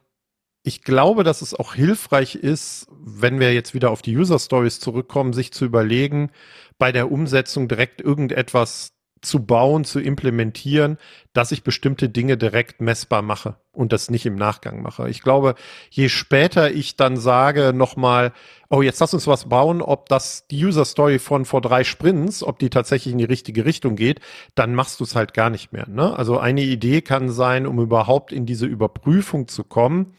ich 0.63 0.81
glaube, 0.81 1.23
dass 1.23 1.43
es 1.43 1.53
auch 1.53 1.75
hilfreich 1.75 2.35
ist, 2.35 2.87
wenn 2.91 3.41
wir 3.41 3.53
jetzt 3.53 3.75
wieder 3.75 3.91
auf 3.91 4.01
die 4.01 4.17
User 4.17 4.39
Stories 4.39 4.81
zurückkommen, 4.81 5.35
sich 5.35 5.53
zu 5.53 5.67
überlegen, 5.67 6.31
bei 6.79 6.93
der 6.93 7.13
Umsetzung 7.13 7.69
direkt 7.69 8.01
irgendetwas 8.01 8.94
zu 9.25 9.45
bauen, 9.45 9.85
zu 9.85 10.01
implementieren, 10.01 10.99
dass 11.33 11.53
ich 11.53 11.65
bestimmte 11.65 12.09
Dinge 12.09 12.37
direkt 12.37 12.81
messbar 12.81 13.23
mache 13.23 13.57
und 13.73 13.93
das 13.93 14.11
nicht 14.11 14.27
im 14.27 14.37
Nachgang 14.37 14.83
mache. 14.83 15.09
Ich 15.11 15.23
glaube, 15.23 15.55
je 15.91 16.09
später 16.09 16.71
ich 16.71 16.97
dann 16.97 17.17
sage 17.17 17.73
nochmal, 17.75 18.33
oh, 18.71 18.83
jetzt 18.83 19.01
lass 19.01 19.15
uns 19.15 19.27
was 19.27 19.49
bauen, 19.49 19.83
ob 19.83 20.09
das 20.09 20.47
die 20.47 20.65
User 20.65 20.85
Story 20.85 21.19
von 21.19 21.45
vor 21.45 21.61
drei 21.61 21.85
Sprints, 21.85 22.43
ob 22.43 22.59
die 22.59 22.71
tatsächlich 22.71 23.13
in 23.13 23.19
die 23.19 23.25
richtige 23.25 23.65
Richtung 23.65 23.97
geht, 23.97 24.21
dann 24.55 24.75
machst 24.75 25.01
du 25.01 25.05
es 25.05 25.17
halt 25.17 25.35
gar 25.35 25.51
nicht 25.51 25.73
mehr. 25.73 25.89
Ne? 25.89 26.17
Also 26.17 26.39
eine 26.39 26.63
Idee 26.63 27.03
kann 27.03 27.29
sein, 27.31 27.67
um 27.67 27.81
überhaupt 27.81 28.33
in 28.33 28.47
diese 28.47 28.67
Überprüfung 28.67 29.49
zu 29.49 29.65
kommen, 29.65 30.15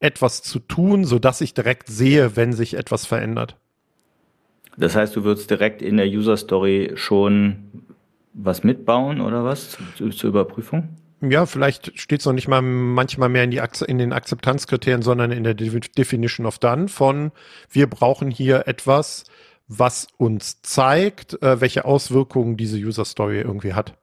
etwas 0.00 0.42
zu 0.42 0.58
tun, 0.58 1.04
so 1.04 1.18
dass 1.18 1.40
ich 1.40 1.54
direkt 1.54 1.88
sehe, 1.88 2.36
wenn 2.36 2.52
sich 2.52 2.74
etwas 2.74 3.06
verändert. 3.06 3.56
Das 4.76 4.96
heißt, 4.96 5.14
du 5.14 5.24
würdest 5.24 5.50
direkt 5.50 5.82
in 5.82 5.96
der 5.96 6.06
User 6.06 6.36
Story 6.36 6.92
schon 6.94 7.84
was 8.34 8.64
mitbauen 8.64 9.20
oder 9.20 9.44
was 9.44 9.78
zur 9.96 10.28
Überprüfung? 10.28 10.88
Ja, 11.20 11.46
vielleicht 11.46 11.98
steht 11.98 12.20
es 12.20 12.26
noch 12.26 12.32
nicht 12.32 12.48
mal 12.48 12.60
manchmal 12.60 13.28
mehr 13.28 13.44
in, 13.44 13.50
die, 13.50 13.62
in 13.86 13.98
den 13.98 14.12
Akzeptanzkriterien, 14.12 15.02
sondern 15.02 15.30
in 15.30 15.44
der 15.44 15.54
Definition 15.54 16.44
of 16.44 16.58
Done 16.58 16.88
von, 16.88 17.32
wir 17.70 17.88
brauchen 17.88 18.30
hier 18.30 18.66
etwas, 18.66 19.24
was 19.66 20.08
uns 20.18 20.60
zeigt, 20.60 21.40
äh, 21.42 21.60
welche 21.60 21.84
Auswirkungen 21.86 22.56
diese 22.56 22.76
User 22.76 23.04
Story 23.04 23.40
irgendwie 23.40 23.72
hat. 23.72 23.96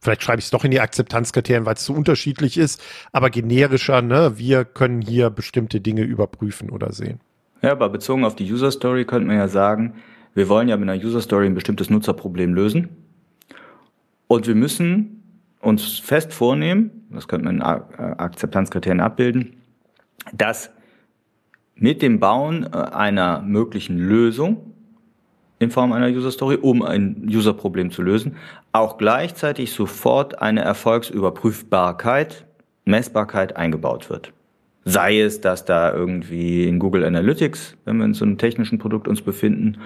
Vielleicht 0.00 0.22
schreibe 0.22 0.38
ich 0.38 0.46
es 0.46 0.50
doch 0.50 0.64
in 0.64 0.70
die 0.70 0.80
Akzeptanzkriterien, 0.80 1.66
weil 1.66 1.74
es 1.74 1.84
so 1.84 1.92
unterschiedlich 1.92 2.56
ist, 2.56 2.82
aber 3.12 3.28
generischer, 3.28 4.00
ne, 4.00 4.38
wir 4.38 4.64
können 4.64 5.02
hier 5.02 5.28
bestimmte 5.28 5.82
Dinge 5.82 6.02
überprüfen 6.02 6.70
oder 6.70 6.92
sehen. 6.92 7.20
Ja, 7.60 7.72
aber 7.72 7.90
bezogen 7.90 8.24
auf 8.24 8.34
die 8.34 8.50
User 8.50 8.70
Story 8.70 9.04
könnte 9.04 9.26
man 9.26 9.36
ja 9.36 9.48
sagen, 9.48 9.96
wir 10.34 10.48
wollen 10.48 10.68
ja 10.68 10.76
mit 10.76 10.88
einer 10.88 11.02
User 11.02 11.20
Story 11.20 11.46
ein 11.46 11.54
bestimmtes 11.54 11.90
Nutzerproblem 11.90 12.54
lösen. 12.54 12.88
Und 14.28 14.46
wir 14.46 14.54
müssen 14.54 15.22
uns 15.60 15.98
fest 15.98 16.32
vornehmen, 16.32 17.06
das 17.10 17.28
könnte 17.28 17.46
man 17.46 17.56
in 17.56 17.62
Akzeptanzkriterien 17.62 19.00
abbilden, 19.00 19.56
dass 20.32 20.70
mit 21.74 22.02
dem 22.02 22.20
Bauen 22.20 22.64
äh, 22.64 22.76
einer 22.76 23.40
möglichen 23.40 23.98
Lösung 23.98 24.74
in 25.58 25.70
Form 25.70 25.92
einer 25.92 26.08
User 26.08 26.30
Story, 26.30 26.56
um 26.60 26.82
ein 26.82 27.26
User-Problem 27.28 27.90
zu 27.90 28.02
lösen, 28.02 28.36
auch 28.72 28.96
gleichzeitig 28.98 29.72
sofort 29.72 30.40
eine 30.40 30.62
Erfolgsüberprüfbarkeit, 30.62 32.46
Messbarkeit 32.84 33.56
eingebaut 33.56 34.08
wird. 34.08 34.32
Sei 34.84 35.20
es, 35.20 35.42
dass 35.42 35.66
da 35.66 35.92
irgendwie 35.92 36.66
in 36.66 36.78
Google 36.78 37.04
Analytics, 37.04 37.76
wenn 37.84 37.98
wir 37.98 38.06
in 38.06 38.14
so 38.14 38.24
einem 38.24 38.38
technischen 38.38 38.78
Produkt 38.78 39.06
uns 39.06 39.20
befinden, 39.20 39.78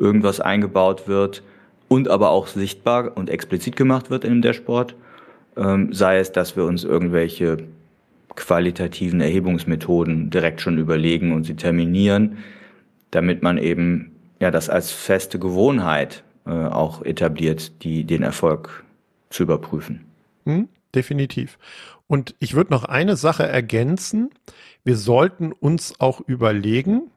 irgendwas 0.00 0.40
eingebaut 0.40 1.06
wird 1.06 1.42
und 1.88 2.08
aber 2.08 2.30
auch 2.30 2.46
sichtbar 2.46 3.16
und 3.16 3.30
explizit 3.30 3.76
gemacht 3.76 4.10
wird 4.10 4.24
in 4.24 4.32
dem 4.32 4.42
Dashboard. 4.42 4.94
Ähm, 5.56 5.92
sei 5.92 6.18
es, 6.18 6.32
dass 6.32 6.56
wir 6.56 6.64
uns 6.64 6.84
irgendwelche 6.84 7.58
qualitativen 8.36 9.20
Erhebungsmethoden 9.20 10.30
direkt 10.30 10.60
schon 10.60 10.78
überlegen 10.78 11.32
und 11.32 11.44
sie 11.44 11.56
terminieren, 11.56 12.38
damit 13.10 13.42
man 13.42 13.58
eben 13.58 14.12
ja 14.40 14.50
das 14.50 14.70
als 14.70 14.92
feste 14.92 15.38
Gewohnheit 15.38 16.22
äh, 16.46 16.50
auch 16.50 17.02
etabliert, 17.02 17.82
die 17.82 18.04
den 18.04 18.22
Erfolg 18.22 18.84
zu 19.28 19.42
überprüfen. 19.42 20.06
Hm, 20.46 20.68
definitiv. 20.94 21.58
Und 22.06 22.34
ich 22.38 22.54
würde 22.54 22.72
noch 22.72 22.84
eine 22.84 23.16
Sache 23.16 23.46
ergänzen. 23.46 24.30
Wir 24.84 24.96
sollten 24.96 25.52
uns 25.52 25.94
auch 25.98 26.20
überlegen, 26.20 27.10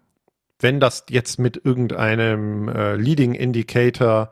wenn 0.64 0.80
das 0.80 1.06
jetzt 1.10 1.40
mit 1.40 1.64
irgendeinem 1.64 2.70
äh, 2.70 2.96
Leading 2.96 3.34
Indicator 3.34 4.32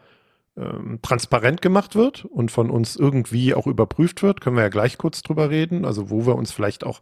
ähm, 0.58 1.00
transparent 1.02 1.62
gemacht 1.62 1.96
wird 1.96 2.26
und 2.26 2.52
von 2.52 2.70
uns 2.70 2.96
irgendwie 2.96 3.54
auch 3.54 3.68
überprüft 3.68 4.24
wird, 4.24 4.42
können 4.42 4.56
wir 4.56 4.64
ja 4.64 4.70
gleich 4.70 4.98
kurz 4.98 5.22
drüber 5.22 5.50
reden, 5.50 5.86
also 5.86 6.10
wo 6.10 6.26
wir 6.26 6.36
uns 6.36 6.52
vielleicht 6.52 6.84
auch 6.86 7.02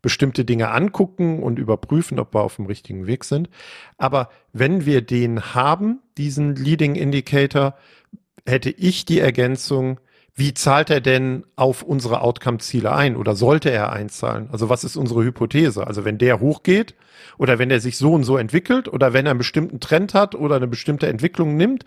bestimmte 0.00 0.44
Dinge 0.44 0.70
angucken 0.70 1.42
und 1.42 1.58
überprüfen, 1.58 2.18
ob 2.18 2.34
wir 2.34 2.42
auf 2.42 2.56
dem 2.56 2.66
richtigen 2.66 3.06
Weg 3.06 3.24
sind. 3.24 3.50
Aber 3.96 4.28
wenn 4.52 4.86
wir 4.86 5.02
den 5.02 5.54
haben, 5.54 6.00
diesen 6.16 6.54
Leading 6.54 6.94
Indicator, 6.94 7.74
hätte 8.46 8.70
ich 8.70 9.04
die 9.04 9.18
Ergänzung, 9.18 9.98
wie 10.38 10.54
zahlt 10.54 10.88
er 10.88 11.00
denn 11.00 11.44
auf 11.56 11.82
unsere 11.82 12.20
Outcome-Ziele 12.20 12.92
ein 12.92 13.16
oder 13.16 13.34
sollte 13.34 13.70
er 13.70 13.92
einzahlen? 13.92 14.48
Also 14.52 14.68
was 14.68 14.84
ist 14.84 14.94
unsere 14.94 15.24
Hypothese? 15.24 15.84
Also 15.84 16.04
wenn 16.04 16.16
der 16.16 16.38
hochgeht 16.38 16.94
oder 17.38 17.58
wenn 17.58 17.72
er 17.72 17.80
sich 17.80 17.98
so 17.98 18.12
und 18.12 18.22
so 18.22 18.36
entwickelt 18.36 18.86
oder 18.86 19.12
wenn 19.12 19.26
er 19.26 19.30
einen 19.30 19.38
bestimmten 19.38 19.80
Trend 19.80 20.14
hat 20.14 20.36
oder 20.36 20.54
eine 20.54 20.68
bestimmte 20.68 21.08
Entwicklung 21.08 21.56
nimmt, 21.56 21.84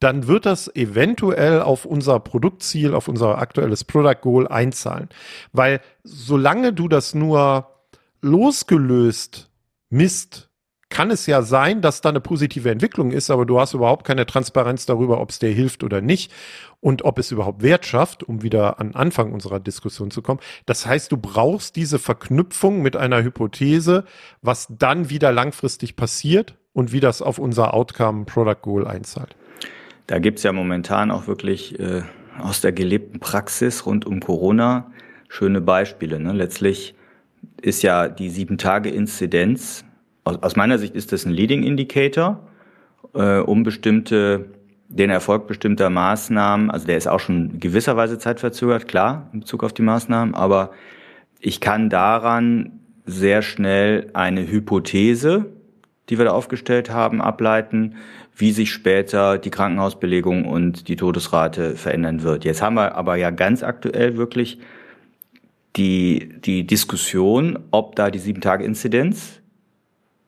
dann 0.00 0.26
wird 0.26 0.44
das 0.44 0.68
eventuell 0.76 1.62
auf 1.62 1.86
unser 1.86 2.20
Produktziel, 2.20 2.94
auf 2.94 3.08
unser 3.08 3.38
aktuelles 3.38 3.84
Product 3.84 4.20
Goal 4.20 4.48
einzahlen. 4.48 5.08
Weil 5.52 5.80
solange 6.02 6.74
du 6.74 6.88
das 6.88 7.14
nur 7.14 7.70
losgelöst 8.20 9.50
misst, 9.88 10.50
kann 10.88 11.10
es 11.10 11.26
ja 11.26 11.42
sein, 11.42 11.80
dass 11.80 12.00
da 12.00 12.10
eine 12.10 12.20
positive 12.20 12.70
Entwicklung 12.70 13.10
ist, 13.10 13.30
aber 13.30 13.46
du 13.46 13.58
hast 13.58 13.74
überhaupt 13.74 14.06
keine 14.06 14.26
Transparenz 14.26 14.86
darüber, 14.86 15.20
ob 15.20 15.30
es 15.30 15.38
dir 15.38 15.50
hilft 15.50 15.82
oder 15.82 16.00
nicht 16.00 16.32
und 16.80 17.04
ob 17.04 17.18
es 17.18 17.32
überhaupt 17.32 17.62
Wert 17.62 17.86
schafft, 17.86 18.22
um 18.22 18.42
wieder 18.42 18.78
an 18.78 18.94
Anfang 18.94 19.32
unserer 19.32 19.60
Diskussion 19.60 20.10
zu 20.10 20.22
kommen. 20.22 20.40
Das 20.66 20.86
heißt, 20.86 21.10
du 21.10 21.16
brauchst 21.16 21.76
diese 21.76 21.98
Verknüpfung 21.98 22.82
mit 22.82 22.96
einer 22.96 23.22
Hypothese, 23.22 24.04
was 24.42 24.68
dann 24.70 25.10
wieder 25.10 25.32
langfristig 25.32 25.96
passiert 25.96 26.56
und 26.72 26.92
wie 26.92 27.00
das 27.00 27.22
auf 27.22 27.38
unser 27.38 27.74
Outcome 27.74 28.24
Product 28.24 28.62
Goal 28.62 28.86
einzahlt. 28.86 29.36
Da 30.06 30.18
gibt's 30.18 30.42
ja 30.42 30.52
momentan 30.52 31.10
auch 31.10 31.26
wirklich 31.26 31.78
äh, 31.80 32.02
aus 32.38 32.60
der 32.60 32.72
gelebten 32.72 33.20
Praxis 33.20 33.86
rund 33.86 34.04
um 34.04 34.20
Corona 34.20 34.90
schöne 35.28 35.60
Beispiele. 35.60 36.20
Ne? 36.20 36.32
Letztlich 36.32 36.94
ist 37.60 37.82
ja 37.82 38.08
die 38.08 38.30
Sieben-Tage-Inzidenz 38.30 39.84
aus, 40.24 40.56
meiner 40.56 40.78
Sicht 40.78 40.94
ist 40.94 41.12
das 41.12 41.24
ein 41.24 41.32
Leading 41.32 41.62
Indicator, 41.62 42.40
äh, 43.14 43.38
um 43.38 43.62
bestimmte, 43.62 44.46
den 44.88 45.10
Erfolg 45.10 45.46
bestimmter 45.46 45.90
Maßnahmen, 45.90 46.70
also 46.70 46.86
der 46.86 46.96
ist 46.96 47.06
auch 47.06 47.20
schon 47.20 47.60
gewisserweise 47.60 48.18
zeitverzögert, 48.18 48.88
klar, 48.88 49.28
in 49.32 49.40
Bezug 49.40 49.64
auf 49.64 49.72
die 49.72 49.82
Maßnahmen, 49.82 50.34
aber 50.34 50.70
ich 51.40 51.60
kann 51.60 51.90
daran 51.90 52.80
sehr 53.06 53.42
schnell 53.42 54.10
eine 54.14 54.50
Hypothese, 54.50 55.46
die 56.08 56.18
wir 56.18 56.24
da 56.26 56.32
aufgestellt 56.32 56.90
haben, 56.90 57.20
ableiten, 57.20 57.96
wie 58.36 58.52
sich 58.52 58.72
später 58.72 59.38
die 59.38 59.50
Krankenhausbelegung 59.50 60.44
und 60.44 60.88
die 60.88 60.96
Todesrate 60.96 61.76
verändern 61.76 62.22
wird. 62.22 62.44
Jetzt 62.44 62.62
haben 62.62 62.74
wir 62.74 62.94
aber 62.94 63.16
ja 63.16 63.30
ganz 63.30 63.62
aktuell 63.62 64.16
wirklich 64.16 64.58
die, 65.76 66.34
die 66.40 66.66
Diskussion, 66.66 67.58
ob 67.70 67.96
da 67.96 68.10
die 68.10 68.18
Sieben-Tage-Inzidenz 68.18 69.40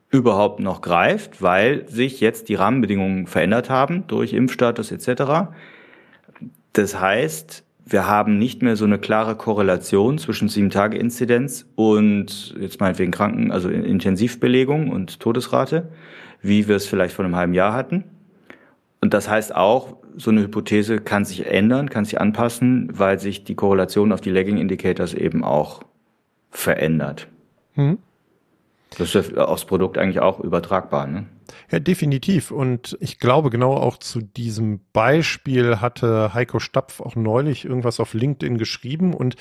überhaupt 0.09 0.59
noch 0.59 0.81
greift, 0.81 1.41
weil 1.41 1.87
sich 1.89 2.21
jetzt 2.21 2.49
die 2.49 2.55
Rahmenbedingungen 2.55 3.27
verändert 3.27 3.69
haben 3.69 4.07
durch 4.07 4.33
Impfstatus 4.33 4.91
etc. 4.91 5.49
Das 6.73 6.99
heißt, 6.99 7.63
wir 7.85 8.07
haben 8.07 8.37
nicht 8.37 8.61
mehr 8.61 8.75
so 8.75 8.85
eine 8.85 8.99
klare 8.99 9.35
Korrelation 9.35 10.17
zwischen 10.17 10.49
Sieben-Tage-Inzidenz 10.49 11.65
und 11.75 12.55
jetzt 12.59 12.79
meinetwegen 12.79 13.11
Kranken, 13.11 13.51
also 13.51 13.69
Intensivbelegung 13.69 14.91
und 14.91 15.19
Todesrate, 15.19 15.89
wie 16.41 16.67
wir 16.67 16.75
es 16.75 16.85
vielleicht 16.85 17.15
vor 17.15 17.25
einem 17.25 17.35
halben 17.35 17.53
Jahr 17.53 17.73
hatten. 17.73 18.03
Und 19.01 19.13
das 19.13 19.29
heißt 19.29 19.55
auch, 19.55 19.97
so 20.17 20.31
eine 20.31 20.41
Hypothese 20.41 20.97
kann 20.99 21.25
sich 21.25 21.45
ändern, 21.45 21.89
kann 21.89 22.03
sich 22.03 22.19
anpassen, 22.19 22.89
weil 22.91 23.19
sich 23.19 23.43
die 23.43 23.55
Korrelation 23.55 24.11
auf 24.11 24.19
die 24.19 24.31
Lagging 24.31 24.57
Indicators 24.57 25.13
eben 25.13 25.43
auch 25.43 25.81
verändert. 26.49 27.27
Hm. 27.75 27.99
Das 28.97 29.15
ist 29.15 29.37
aufs 29.37 29.65
Produkt 29.65 29.97
eigentlich 29.97 30.19
auch 30.19 30.39
übertragbar, 30.39 31.07
ne? 31.07 31.25
Ja, 31.71 31.79
definitiv. 31.79 32.51
Und 32.51 32.97
ich 32.99 33.19
glaube, 33.19 33.49
genau 33.49 33.73
auch 33.73 33.97
zu 33.97 34.21
diesem 34.21 34.81
Beispiel 34.93 35.81
hatte 35.81 36.33
Heiko 36.33 36.59
Stapf 36.59 37.01
auch 37.01 37.15
neulich 37.15 37.65
irgendwas 37.65 37.99
auf 37.99 38.13
LinkedIn 38.13 38.57
geschrieben 38.57 39.13
und 39.13 39.35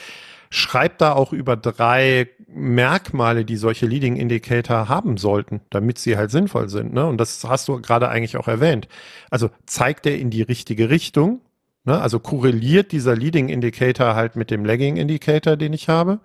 schreibt 0.51 1.01
da 1.01 1.13
auch 1.13 1.33
über 1.33 1.57
drei 1.57 2.29
Merkmale, 2.49 3.45
die 3.45 3.57
solche 3.57 3.87
Leading 3.87 4.17
Indicator 4.17 4.89
haben 4.89 5.17
sollten, 5.17 5.61
damit 5.71 5.99
sie 5.99 6.17
halt 6.17 6.31
sinnvoll 6.31 6.69
sind. 6.69 6.93
Ne? 6.93 7.07
Und 7.07 7.19
das 7.19 7.45
hast 7.45 7.69
du 7.69 7.81
gerade 7.81 8.09
eigentlich 8.09 8.37
auch 8.37 8.49
erwähnt. 8.49 8.89
Also 9.31 9.51
zeigt 9.67 10.07
er 10.07 10.19
in 10.19 10.31
die 10.31 10.43
richtige 10.43 10.91
Richtung? 10.91 11.41
Ne? 11.85 12.01
Also 12.01 12.21
korreliert 12.21 12.93
dieser 12.93 13.17
Leading 13.17 13.49
Indicator 13.49 14.15
halt 14.15 14.37
mit 14.37 14.51
dem 14.51 14.65
Lagging 14.65 14.97
Indicator, 14.97 15.57
den 15.57 15.73
ich 15.73 15.89
habe? 15.89 16.21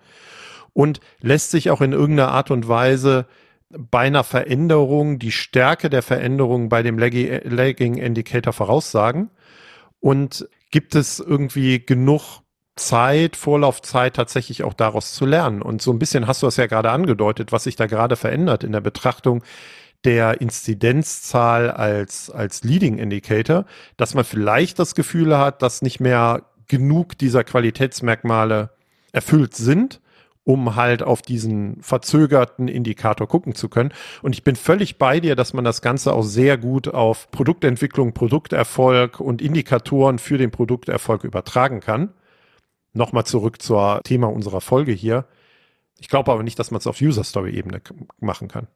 Und 0.73 0.99
lässt 1.19 1.51
sich 1.51 1.69
auch 1.69 1.81
in 1.81 1.91
irgendeiner 1.91 2.31
Art 2.31 2.51
und 2.51 2.67
Weise 2.67 3.25
bei 3.69 3.99
einer 3.99 4.23
Veränderung 4.23 5.19
die 5.19 5.31
Stärke 5.31 5.89
der 5.89 6.01
Veränderung 6.01 6.69
bei 6.69 6.83
dem 6.83 6.99
Lagging 6.99 7.95
Indicator 7.95 8.53
voraussagen 8.53 9.29
und 9.99 10.47
gibt 10.71 10.95
es 10.95 11.19
irgendwie 11.19 11.85
genug 11.85 12.41
Zeit, 12.75 13.35
Vorlaufzeit 13.35 14.15
tatsächlich 14.15 14.63
auch 14.63 14.73
daraus 14.73 15.13
zu 15.13 15.25
lernen. 15.25 15.61
Und 15.61 15.81
so 15.81 15.91
ein 15.91 15.99
bisschen 15.99 16.27
hast 16.27 16.41
du 16.41 16.47
das 16.47 16.57
ja 16.57 16.67
gerade 16.67 16.91
angedeutet, 16.91 17.51
was 17.51 17.65
sich 17.65 17.75
da 17.75 17.85
gerade 17.85 18.15
verändert 18.15 18.63
in 18.63 18.71
der 18.71 18.81
Betrachtung 18.81 19.43
der 20.03 20.41
Inzidenzzahl 20.41 21.69
als, 21.69 22.31
als 22.31 22.63
Leading 22.63 22.97
Indicator, 22.97 23.65
dass 23.97 24.15
man 24.15 24.23
vielleicht 24.23 24.79
das 24.79 24.95
Gefühl 24.95 25.37
hat, 25.37 25.61
dass 25.61 25.81
nicht 25.81 25.99
mehr 25.99 26.43
genug 26.67 27.17
dieser 27.17 27.43
Qualitätsmerkmale 27.43 28.71
erfüllt 29.11 29.55
sind 29.55 30.01
um 30.51 30.75
halt 30.75 31.01
auf 31.01 31.21
diesen 31.21 31.81
verzögerten 31.81 32.67
Indikator 32.67 33.25
gucken 33.25 33.55
zu 33.55 33.69
können. 33.69 33.93
Und 34.21 34.33
ich 34.33 34.43
bin 34.43 34.57
völlig 34.57 34.97
bei 34.97 35.21
dir, 35.21 35.37
dass 35.37 35.53
man 35.53 35.63
das 35.63 35.81
Ganze 35.81 36.11
auch 36.13 36.23
sehr 36.23 36.57
gut 36.57 36.89
auf 36.89 37.31
Produktentwicklung, 37.31 38.13
Produkterfolg 38.13 39.21
und 39.21 39.41
Indikatoren 39.41 40.19
für 40.19 40.37
den 40.37 40.51
Produkterfolg 40.51 41.23
übertragen 41.23 41.79
kann. 41.79 42.09
Nochmal 42.91 43.25
zurück 43.25 43.61
zur 43.61 44.01
Thema 44.03 44.27
unserer 44.27 44.59
Folge 44.59 44.91
hier. 44.91 45.25
Ich 45.99 46.09
glaube 46.09 46.33
aber 46.33 46.43
nicht, 46.43 46.59
dass 46.59 46.69
man 46.69 46.79
es 46.79 46.87
auf 46.87 46.99
User 46.99 47.23
Story 47.23 47.51
Ebene 47.51 47.81
machen 48.19 48.49
kann. 48.49 48.67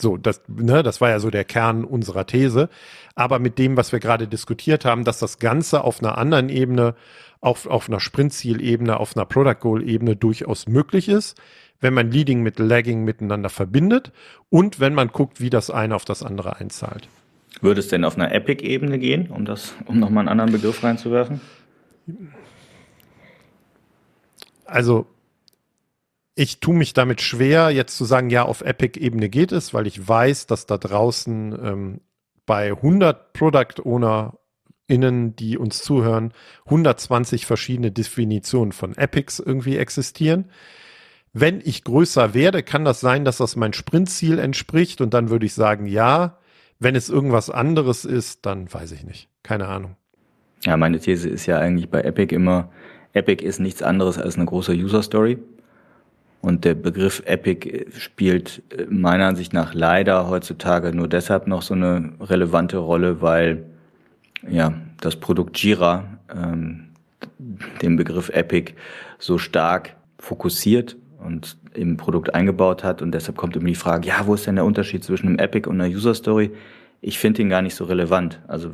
So, 0.00 0.16
das, 0.16 0.42
ne, 0.48 0.82
das 0.82 1.00
war 1.00 1.10
ja 1.10 1.20
so 1.20 1.30
der 1.30 1.44
Kern 1.44 1.84
unserer 1.84 2.26
These. 2.26 2.68
Aber 3.14 3.38
mit 3.38 3.58
dem, 3.58 3.76
was 3.76 3.92
wir 3.92 4.00
gerade 4.00 4.28
diskutiert 4.28 4.84
haben, 4.84 5.04
dass 5.04 5.18
das 5.18 5.38
Ganze 5.38 5.84
auf 5.84 6.00
einer 6.00 6.18
anderen 6.18 6.48
Ebene 6.48 6.94
auf, 7.40 7.66
auf 7.66 7.88
einer 7.88 8.00
Sprintzielebene, 8.00 8.98
auf 8.98 9.16
einer 9.16 9.24
Product 9.24 9.60
Goal-Ebene 9.60 10.16
durchaus 10.16 10.66
möglich 10.66 11.08
ist, 11.08 11.40
wenn 11.80 11.94
man 11.94 12.10
Leading 12.10 12.42
mit 12.42 12.58
Lagging 12.58 13.04
miteinander 13.04 13.48
verbindet 13.50 14.12
und 14.50 14.80
wenn 14.80 14.94
man 14.94 15.08
guckt, 15.08 15.40
wie 15.40 15.50
das 15.50 15.70
eine 15.70 15.94
auf 15.94 16.04
das 16.04 16.22
andere 16.22 16.56
einzahlt. 16.56 17.08
Würde 17.60 17.80
es 17.80 17.88
denn 17.88 18.04
auf 18.04 18.16
einer 18.16 18.32
Epic-Ebene 18.32 18.98
gehen, 18.98 19.30
um 19.30 19.44
das, 19.44 19.74
um 19.86 19.98
nochmal 19.98 20.22
einen 20.22 20.28
anderen 20.28 20.52
Begriff 20.52 20.82
reinzuwerfen? 20.82 21.40
Also, 24.64 25.06
ich 26.38 26.60
tue 26.60 26.74
mich 26.74 26.92
damit 26.92 27.22
schwer, 27.22 27.70
jetzt 27.70 27.96
zu 27.96 28.04
sagen, 28.04 28.28
ja, 28.28 28.44
auf 28.44 28.60
Epic-Ebene 28.60 29.30
geht 29.30 29.52
es, 29.52 29.72
weil 29.72 29.86
ich 29.86 30.06
weiß, 30.06 30.46
dass 30.46 30.66
da 30.66 30.76
draußen 30.76 31.58
ähm, 31.60 32.00
bei 32.44 32.70
100 32.72 33.32
Product 33.32 33.82
Owner 33.84 34.38
innen, 34.86 35.34
die 35.34 35.56
uns 35.56 35.82
zuhören, 35.82 36.32
120 36.66 37.46
verschiedene 37.46 37.90
Definitionen 37.90 38.72
von 38.72 38.96
Epics 38.96 39.40
irgendwie 39.40 39.78
existieren. 39.78 40.50
Wenn 41.32 41.60
ich 41.64 41.84
größer 41.84 42.34
werde, 42.34 42.62
kann 42.62 42.84
das 42.84 43.00
sein, 43.00 43.24
dass 43.24 43.38
das 43.38 43.56
mein 43.56 43.72
Sprintziel 43.72 44.38
entspricht 44.38 45.00
und 45.00 45.14
dann 45.14 45.30
würde 45.30 45.46
ich 45.46 45.54
sagen, 45.54 45.86
ja. 45.86 46.38
Wenn 46.78 46.94
es 46.94 47.08
irgendwas 47.08 47.48
anderes 47.48 48.04
ist, 48.04 48.44
dann 48.44 48.70
weiß 48.70 48.92
ich 48.92 49.04
nicht. 49.04 49.30
Keine 49.42 49.66
Ahnung. 49.66 49.96
Ja, 50.62 50.76
meine 50.76 51.00
These 51.00 51.30
ist 51.30 51.46
ja 51.46 51.58
eigentlich 51.58 51.88
bei 51.88 52.02
Epic 52.02 52.34
immer, 52.34 52.70
Epic 53.14 53.42
ist 53.42 53.60
nichts 53.60 53.82
anderes 53.82 54.18
als 54.18 54.36
eine 54.36 54.44
große 54.44 54.72
User 54.72 55.02
Story. 55.02 55.38
Und 56.46 56.64
der 56.64 56.74
Begriff 56.74 57.24
Epic 57.26 57.86
spielt 57.98 58.62
äh, 58.70 58.86
meiner 58.88 59.26
Ansicht 59.26 59.52
nach 59.52 59.74
leider 59.74 60.28
heutzutage 60.28 60.94
nur 60.94 61.08
deshalb 61.08 61.48
noch 61.48 61.60
so 61.60 61.74
eine 61.74 62.12
relevante 62.20 62.76
Rolle, 62.78 63.20
weil 63.20 63.64
ja 64.48 64.72
das 65.00 65.16
Produkt 65.16 65.58
Jira 65.58 66.04
ähm, 66.32 66.90
den 67.82 67.96
Begriff 67.96 68.28
Epic 68.28 68.74
so 69.18 69.38
stark 69.38 69.96
fokussiert 70.20 70.94
und 71.18 71.56
im 71.74 71.96
Produkt 71.96 72.32
eingebaut 72.32 72.84
hat. 72.84 73.02
Und 73.02 73.10
deshalb 73.10 73.36
kommt 73.36 73.56
immer 73.56 73.66
die 73.66 73.74
Frage, 73.74 74.06
ja, 74.06 74.24
wo 74.24 74.34
ist 74.34 74.46
denn 74.46 74.54
der 74.54 74.64
Unterschied 74.66 75.02
zwischen 75.02 75.26
einem 75.26 75.40
Epic 75.40 75.68
und 75.68 75.80
einer 75.80 75.92
User 75.92 76.14
Story? 76.14 76.52
Ich 77.00 77.18
finde 77.18 77.42
ihn 77.42 77.50
gar 77.50 77.62
nicht 77.62 77.74
so 77.74 77.86
relevant. 77.86 78.40
Also 78.46 78.70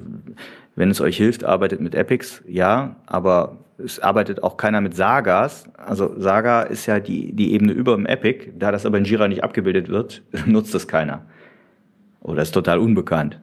wenn 0.77 0.91
es 0.91 1.01
euch 1.01 1.17
hilft, 1.17 1.45
arbeitet 1.45 1.81
mit 1.81 1.95
Epics, 1.95 2.43
ja, 2.47 2.97
aber 3.07 3.57
es 3.85 3.99
arbeitet 3.99 4.43
auch 4.43 4.57
keiner 4.57 4.81
mit 4.81 4.95
Sagas. 4.95 5.65
Also 5.77 6.19
Saga 6.19 6.63
ist 6.63 6.87
ja 6.87 7.01
die, 7.01 7.33
die 7.33 7.53
Ebene 7.53 7.73
über 7.73 7.95
dem 7.95 8.07
Epic. 8.07 8.53
Da 8.59 8.73
das 8.73 8.87
aber 8.87 8.99
in 8.99 9.05
Jira 9.05 9.29
nicht 9.29 9.45
abgebildet 9.45 9.89
wird, 9.89 10.23
nutzt 10.47 10.75
das 10.75 10.89
keiner. 10.89 11.23
Oder 12.21 12.43
ist 12.43 12.53
total 12.53 12.79
unbekannt. 12.79 13.41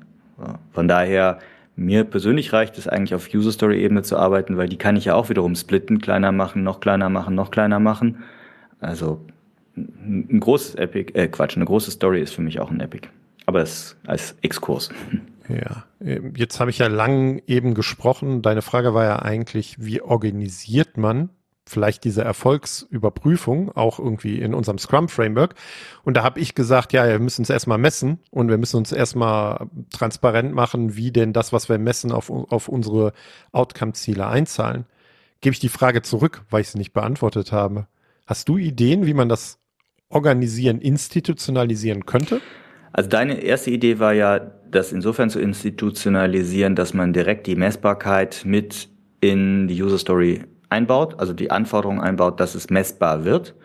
Von 0.72 0.88
daher, 0.88 1.40
mir 1.76 2.06
persönlich 2.06 2.54
reicht 2.54 2.78
es 2.78 2.88
eigentlich 2.88 3.14
auf 3.14 3.28
User 3.34 3.52
Story 3.52 3.82
Ebene 3.84 4.04
zu 4.04 4.18
arbeiten, 4.18 4.58
weil 4.58 4.70
die 4.70 4.78
kann 4.78 4.96
ich 4.96 5.06
ja 5.06 5.16
auch 5.16 5.30
wiederum 5.30 5.56
splitten, 5.56 6.00
kleiner 6.00 6.32
machen, 6.32 6.64
noch 6.64 6.80
kleiner 6.80 7.10
machen, 7.10 7.36
noch 7.36 7.52
kleiner 7.52 7.80
machen. 7.80 8.24
Also 8.80 9.26
ein 9.76 10.40
großes 10.40 10.76
Epic, 10.76 11.14
äh 11.14 11.28
Quatsch, 11.28 11.56
eine 11.56 11.66
große 11.66 11.92
Story 11.92 12.22
ist 12.22 12.34
für 12.34 12.42
mich 12.42 12.60
auch 12.60 12.72
ein 12.72 12.80
Epic. 12.80 13.08
Aber 13.46 13.60
das 13.60 13.98
als 14.06 14.36
Exkurs. 14.42 14.90
Ja, 15.50 15.86
ähm, 16.00 16.34
jetzt 16.36 16.60
habe 16.60 16.70
ich 16.70 16.78
ja 16.78 16.88
lang 16.88 17.42
eben 17.48 17.74
gesprochen. 17.74 18.42
Deine 18.42 18.62
Frage 18.62 18.94
war 18.94 19.04
ja 19.04 19.20
eigentlich, 19.20 19.76
wie 19.80 20.02
organisiert 20.02 20.98
man 20.98 21.30
vielleicht 21.70 22.04
diese 22.04 22.24
Erfolgsüberprüfung 22.24 23.72
auch 23.76 24.00
irgendwie 24.00 24.40
in 24.40 24.54
unserem 24.54 24.80
Scrum-Framework. 24.80 25.54
Und 26.04 26.18
da 26.18 26.24
habe 26.24 26.40
ich 26.40 26.56
gesagt, 26.56 26.94
ja, 26.94 27.08
wir 27.08 27.20
müssen 27.20 27.44
es 27.44 27.50
erstmal 27.50 27.78
messen 27.78 28.20
und 28.32 28.50
wir 28.50 28.58
müssen 28.58 28.78
uns 28.78 28.92
erstmal 28.92 29.68
transparent 29.92 30.54
machen, 30.54 30.96
wie 30.96 31.12
denn 31.12 31.32
das, 31.32 31.54
was 31.54 31.70
wir 31.70 31.78
messen, 31.78 32.12
auf, 32.12 32.30
auf 32.30 32.68
unsere 32.68 33.14
Outcome-Ziele 33.52 34.26
einzahlen. 34.26 34.86
Gebe 35.42 35.54
ich 35.54 35.60
die 35.60 35.70
Frage 35.70 36.02
zurück, 36.02 36.44
weil 36.50 36.62
ich 36.62 36.70
sie 36.70 36.80
nicht 36.80 36.94
beantwortet 36.94 37.52
habe. 37.52 37.88
Hast 38.26 38.50
du 38.50 38.58
Ideen, 38.58 39.06
wie 39.06 39.14
man 39.14 39.30
das 39.30 39.60
organisieren, 40.10 40.82
institutionalisieren 40.82 42.06
könnte? 42.06 42.42
Also 42.94 43.10
deine 43.10 43.42
erste 43.42 43.72
Idee 43.72 44.00
war 44.00 44.14
ja, 44.14 44.40
das 44.72 44.92
insofern 44.92 45.30
zu 45.30 45.40
institutionalisieren, 45.40 46.76
dass 46.76 46.94
man 46.94 47.14
direkt 47.14 47.48
die 47.48 47.56
Messbarkeit 47.56 48.44
mit 48.46 48.88
in 49.22 49.68
die 49.68 49.82
User 49.82 49.98
Story 49.98 50.44
einbaut, 50.70 51.20
also 51.20 51.34
die 51.34 51.52
Anforderung 51.52 52.02
einbaut, 52.02 52.40
dass 52.40 52.56
es 52.56 52.70
messbar 52.70 53.26
wird. 53.26 53.56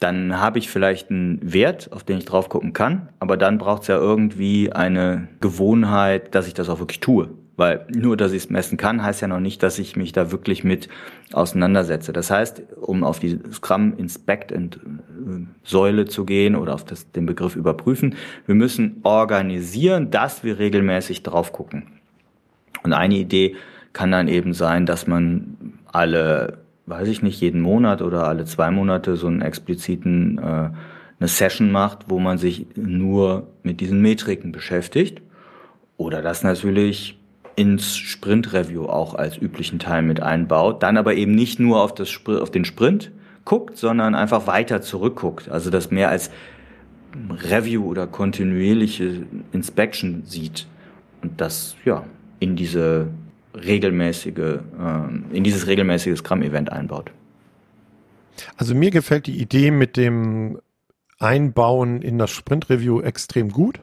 Dann 0.00 0.40
habe 0.40 0.58
ich 0.58 0.68
vielleicht 0.68 1.10
einen 1.10 1.40
Wert, 1.42 1.90
auf 1.92 2.04
den 2.04 2.18
ich 2.18 2.24
drauf 2.24 2.48
gucken 2.48 2.72
kann, 2.72 3.08
aber 3.18 3.36
dann 3.36 3.58
braucht 3.58 3.82
es 3.82 3.88
ja 3.88 3.96
irgendwie 3.96 4.72
eine 4.72 5.28
Gewohnheit, 5.40 6.34
dass 6.34 6.46
ich 6.46 6.54
das 6.54 6.68
auch 6.68 6.78
wirklich 6.78 7.00
tue. 7.00 7.30
Weil 7.56 7.86
nur, 7.94 8.16
dass 8.16 8.32
ich 8.32 8.44
es 8.44 8.50
messen 8.50 8.76
kann, 8.76 9.02
heißt 9.02 9.22
ja 9.22 9.28
noch 9.28 9.38
nicht, 9.38 9.62
dass 9.62 9.78
ich 9.78 9.96
mich 9.96 10.12
da 10.12 10.32
wirklich 10.32 10.64
mit 10.64 10.88
auseinandersetze. 11.32 12.12
Das 12.12 12.30
heißt, 12.30 12.62
um 12.80 13.04
auf 13.04 13.20
die 13.20 13.38
Scrum 13.52 13.94
Inspect 13.96 14.52
and 14.52 14.76
äh, 14.76 15.46
Säule 15.62 16.06
zu 16.06 16.24
gehen 16.24 16.56
oder 16.56 16.74
auf 16.74 16.84
das, 16.84 17.12
den 17.12 17.26
Begriff 17.26 17.54
überprüfen, 17.54 18.16
wir 18.46 18.56
müssen 18.56 19.00
organisieren, 19.04 20.10
dass 20.10 20.42
wir 20.42 20.58
regelmäßig 20.58 21.22
drauf 21.22 21.52
gucken. 21.52 21.84
Und 22.82 22.92
eine 22.92 23.14
Idee 23.14 23.54
kann 23.92 24.10
dann 24.10 24.26
eben 24.26 24.52
sein, 24.52 24.84
dass 24.84 25.06
man 25.06 25.74
alle, 25.86 26.58
weiß 26.86 27.06
ich 27.06 27.22
nicht, 27.22 27.40
jeden 27.40 27.60
Monat 27.60 28.02
oder 28.02 28.26
alle 28.26 28.46
zwei 28.46 28.72
Monate 28.72 29.14
so 29.14 29.28
einen 29.28 29.42
expliziten, 29.42 30.38
äh, 30.38 30.70
eine 31.20 31.28
Session 31.28 31.70
macht, 31.70 32.10
wo 32.10 32.18
man 32.18 32.36
sich 32.36 32.66
nur 32.74 33.46
mit 33.62 33.80
diesen 33.80 34.02
Metriken 34.02 34.50
beschäftigt. 34.50 35.22
Oder 35.96 36.20
das 36.20 36.42
natürlich 36.42 37.16
ins 37.56 37.96
Sprint-Review 37.96 38.86
auch 38.86 39.14
als 39.14 39.36
üblichen 39.36 39.78
Teil 39.78 40.02
mit 40.02 40.20
einbaut, 40.20 40.82
dann 40.82 40.96
aber 40.96 41.14
eben 41.14 41.34
nicht 41.34 41.60
nur 41.60 41.82
auf, 41.82 41.94
das, 41.94 42.20
auf 42.26 42.50
den 42.50 42.64
Sprint 42.64 43.12
guckt, 43.44 43.76
sondern 43.76 44.14
einfach 44.14 44.46
weiter 44.46 44.80
zurückguckt. 44.82 45.48
Also 45.48 45.70
das 45.70 45.90
mehr 45.90 46.08
als 46.08 46.30
Review 47.30 47.84
oder 47.84 48.06
kontinuierliche 48.06 49.26
Inspection 49.52 50.24
sieht 50.24 50.66
und 51.22 51.40
das 51.40 51.76
ja 51.84 52.04
in 52.40 52.56
diese 52.56 53.08
regelmäßige, 53.54 54.36
äh, 54.36 54.58
in 55.32 55.44
dieses 55.44 55.66
regelmäßige 55.66 56.18
Scrum-Event 56.18 56.72
einbaut. 56.72 57.10
Also 58.56 58.74
mir 58.74 58.90
gefällt 58.90 59.26
die 59.26 59.40
Idee 59.40 59.70
mit 59.70 59.96
dem 59.96 60.58
Einbauen 61.18 62.02
in 62.02 62.18
das 62.18 62.30
Sprint-Review 62.30 63.00
extrem 63.00 63.50
gut, 63.50 63.80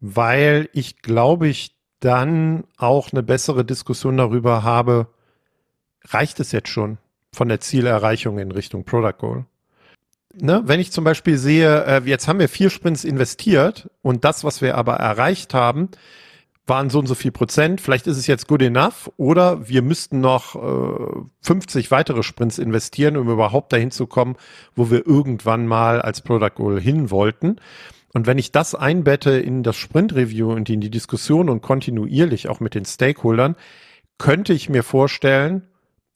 weil 0.00 0.68
ich 0.72 1.00
glaube 1.00 1.46
ich 1.46 1.76
dann 2.00 2.64
auch 2.76 3.12
eine 3.12 3.22
bessere 3.22 3.64
Diskussion 3.64 4.16
darüber 4.16 4.62
habe, 4.62 5.08
reicht 6.04 6.40
es 6.40 6.52
jetzt 6.52 6.68
schon 6.68 6.98
von 7.32 7.48
der 7.48 7.60
Zielerreichung 7.60 8.38
in 8.38 8.50
Richtung 8.50 8.84
Product 8.84 9.18
Goal? 9.18 9.44
Ne, 10.32 10.62
wenn 10.64 10.78
ich 10.78 10.92
zum 10.92 11.04
Beispiel 11.04 11.36
sehe, 11.38 11.84
äh, 11.84 12.02
jetzt 12.04 12.28
haben 12.28 12.38
wir 12.38 12.48
vier 12.48 12.70
Sprints 12.70 13.04
investiert 13.04 13.90
und 14.00 14.24
das, 14.24 14.44
was 14.44 14.62
wir 14.62 14.76
aber 14.76 14.94
erreicht 14.94 15.54
haben, 15.54 15.88
waren 16.66 16.88
so 16.88 17.00
und 17.00 17.06
so 17.06 17.16
viel 17.16 17.32
Prozent. 17.32 17.80
Vielleicht 17.80 18.06
ist 18.06 18.16
es 18.16 18.28
jetzt 18.28 18.46
good 18.46 18.62
enough 18.62 19.10
oder 19.16 19.68
wir 19.68 19.82
müssten 19.82 20.20
noch 20.20 20.54
äh, 20.54 21.22
50 21.42 21.90
weitere 21.90 22.22
Sprints 22.22 22.58
investieren, 22.58 23.16
um 23.16 23.28
überhaupt 23.28 23.72
dahin 23.72 23.90
zu 23.90 24.06
kommen, 24.06 24.36
wo 24.76 24.88
wir 24.88 25.04
irgendwann 25.04 25.66
mal 25.66 26.00
als 26.00 26.22
Product 26.22 26.54
Goal 26.54 26.80
hin 26.80 27.10
wollten. 27.10 27.56
Und 28.12 28.26
wenn 28.26 28.38
ich 28.38 28.52
das 28.52 28.74
einbette 28.74 29.32
in 29.32 29.62
das 29.62 29.76
Sprint-Review 29.76 30.52
und 30.52 30.68
in 30.68 30.80
die 30.80 30.90
Diskussion 30.90 31.48
und 31.48 31.62
kontinuierlich 31.62 32.48
auch 32.48 32.60
mit 32.60 32.74
den 32.74 32.84
Stakeholdern, 32.84 33.56
könnte 34.18 34.52
ich 34.52 34.68
mir 34.68 34.82
vorstellen, 34.82 35.68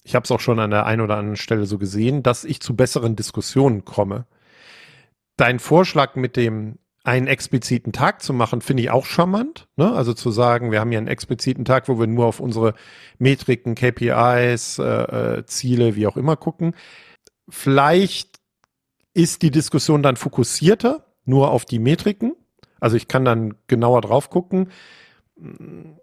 ich 0.02 0.14
habe 0.14 0.24
es 0.24 0.30
auch 0.30 0.40
schon 0.40 0.58
an 0.58 0.70
der 0.70 0.86
einen 0.86 1.00
oder 1.00 1.16
anderen 1.16 1.36
Stelle 1.36 1.66
so 1.66 1.78
gesehen, 1.78 2.22
dass 2.22 2.44
ich 2.44 2.60
zu 2.60 2.76
besseren 2.76 3.16
Diskussionen 3.16 3.84
komme. 3.84 4.26
Dein 5.36 5.58
Vorschlag 5.58 6.14
mit 6.16 6.36
dem 6.36 6.78
einen 7.04 7.26
expliziten 7.26 7.92
Tag 7.92 8.22
zu 8.22 8.32
machen, 8.32 8.60
finde 8.60 8.82
ich 8.82 8.90
auch 8.90 9.04
charmant. 9.04 9.68
Ne? 9.76 9.92
Also 9.92 10.14
zu 10.14 10.30
sagen, 10.30 10.72
wir 10.72 10.80
haben 10.80 10.90
hier 10.90 10.98
einen 10.98 11.06
expliziten 11.06 11.64
Tag, 11.64 11.88
wo 11.88 11.98
wir 11.98 12.06
nur 12.06 12.26
auf 12.26 12.40
unsere 12.40 12.74
Metriken, 13.18 13.74
KPIs, 13.74 14.78
äh, 14.78 14.82
äh, 14.82 15.46
Ziele, 15.46 15.96
wie 15.96 16.06
auch 16.06 16.16
immer 16.16 16.36
gucken. 16.36 16.74
Vielleicht 17.48 18.40
ist 19.12 19.42
die 19.42 19.50
Diskussion 19.50 20.02
dann 20.02 20.16
fokussierter 20.16 21.13
nur 21.24 21.50
auf 21.50 21.64
die 21.64 21.78
Metriken. 21.78 22.34
Also 22.80 22.96
ich 22.96 23.08
kann 23.08 23.24
dann 23.24 23.54
genauer 23.66 24.00
drauf 24.00 24.30
gucken. 24.30 24.68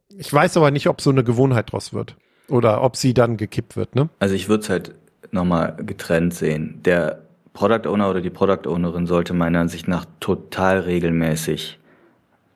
Ich 0.09 0.31
weiß 0.33 0.57
aber 0.57 0.71
nicht, 0.71 0.87
ob 0.87 1.01
so 1.01 1.09
eine 1.09 1.23
Gewohnheit 1.23 1.71
draus 1.71 1.93
wird 1.93 2.15
oder 2.49 2.83
ob 2.83 2.95
sie 2.95 3.13
dann 3.13 3.37
gekippt 3.37 3.75
wird. 3.75 3.95
Ne? 3.95 4.09
Also 4.19 4.35
ich 4.35 4.49
würde 4.49 4.63
es 4.63 4.69
halt 4.69 4.95
nochmal 5.31 5.75
getrennt 5.77 6.33
sehen. 6.33 6.81
Der 6.83 7.21
Product 7.53 7.87
Owner 7.87 8.09
oder 8.09 8.21
die 8.21 8.29
Product 8.29 8.67
Ownerin 8.67 9.07
sollte 9.07 9.33
meiner 9.33 9.59
Ansicht 9.59 9.87
nach 9.87 10.05
total 10.19 10.79
regelmäßig 10.79 11.79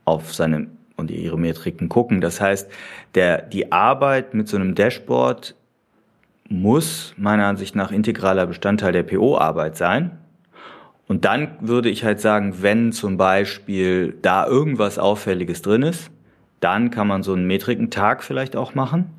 auf 0.06 0.34
seine 0.34 0.68
und 0.98 1.12
ihre 1.12 1.38
Metriken 1.38 1.90
gucken. 1.90 2.22
Das 2.22 2.40
heißt, 2.40 2.70
der, 3.16 3.42
die 3.42 3.72
Arbeit 3.72 4.34
mit 4.34 4.48
so 4.48 4.56
einem 4.56 4.76
Dashboard 4.76 5.56
muss 6.48 7.14
meiner 7.18 7.48
Ansicht 7.48 7.76
nach 7.76 7.92
integraler 7.92 8.48
Bestandteil 8.48 8.94
der 8.94 9.04
PO-Arbeit 9.04 9.76
sein. 9.78 10.18
Und 11.08 11.26
dann 11.26 11.50
würde 11.62 11.90
ich 11.90 12.04
halt 12.04 12.20
sagen, 12.20 12.56
wenn 12.62 12.92
zum 12.92 13.18
Beispiel 13.18 14.18
da 14.22 14.48
irgendwas 14.48 14.98
Auffälliges 14.98 15.62
drin 15.62 15.84
ist, 15.84 16.10
dann 16.60 16.90
kann 16.90 17.08
man 17.08 17.22
so 17.22 17.34
einen 17.34 17.46
Metrikentag 17.46 18.24
vielleicht 18.24 18.56
auch 18.56 18.74
machen. 18.74 19.12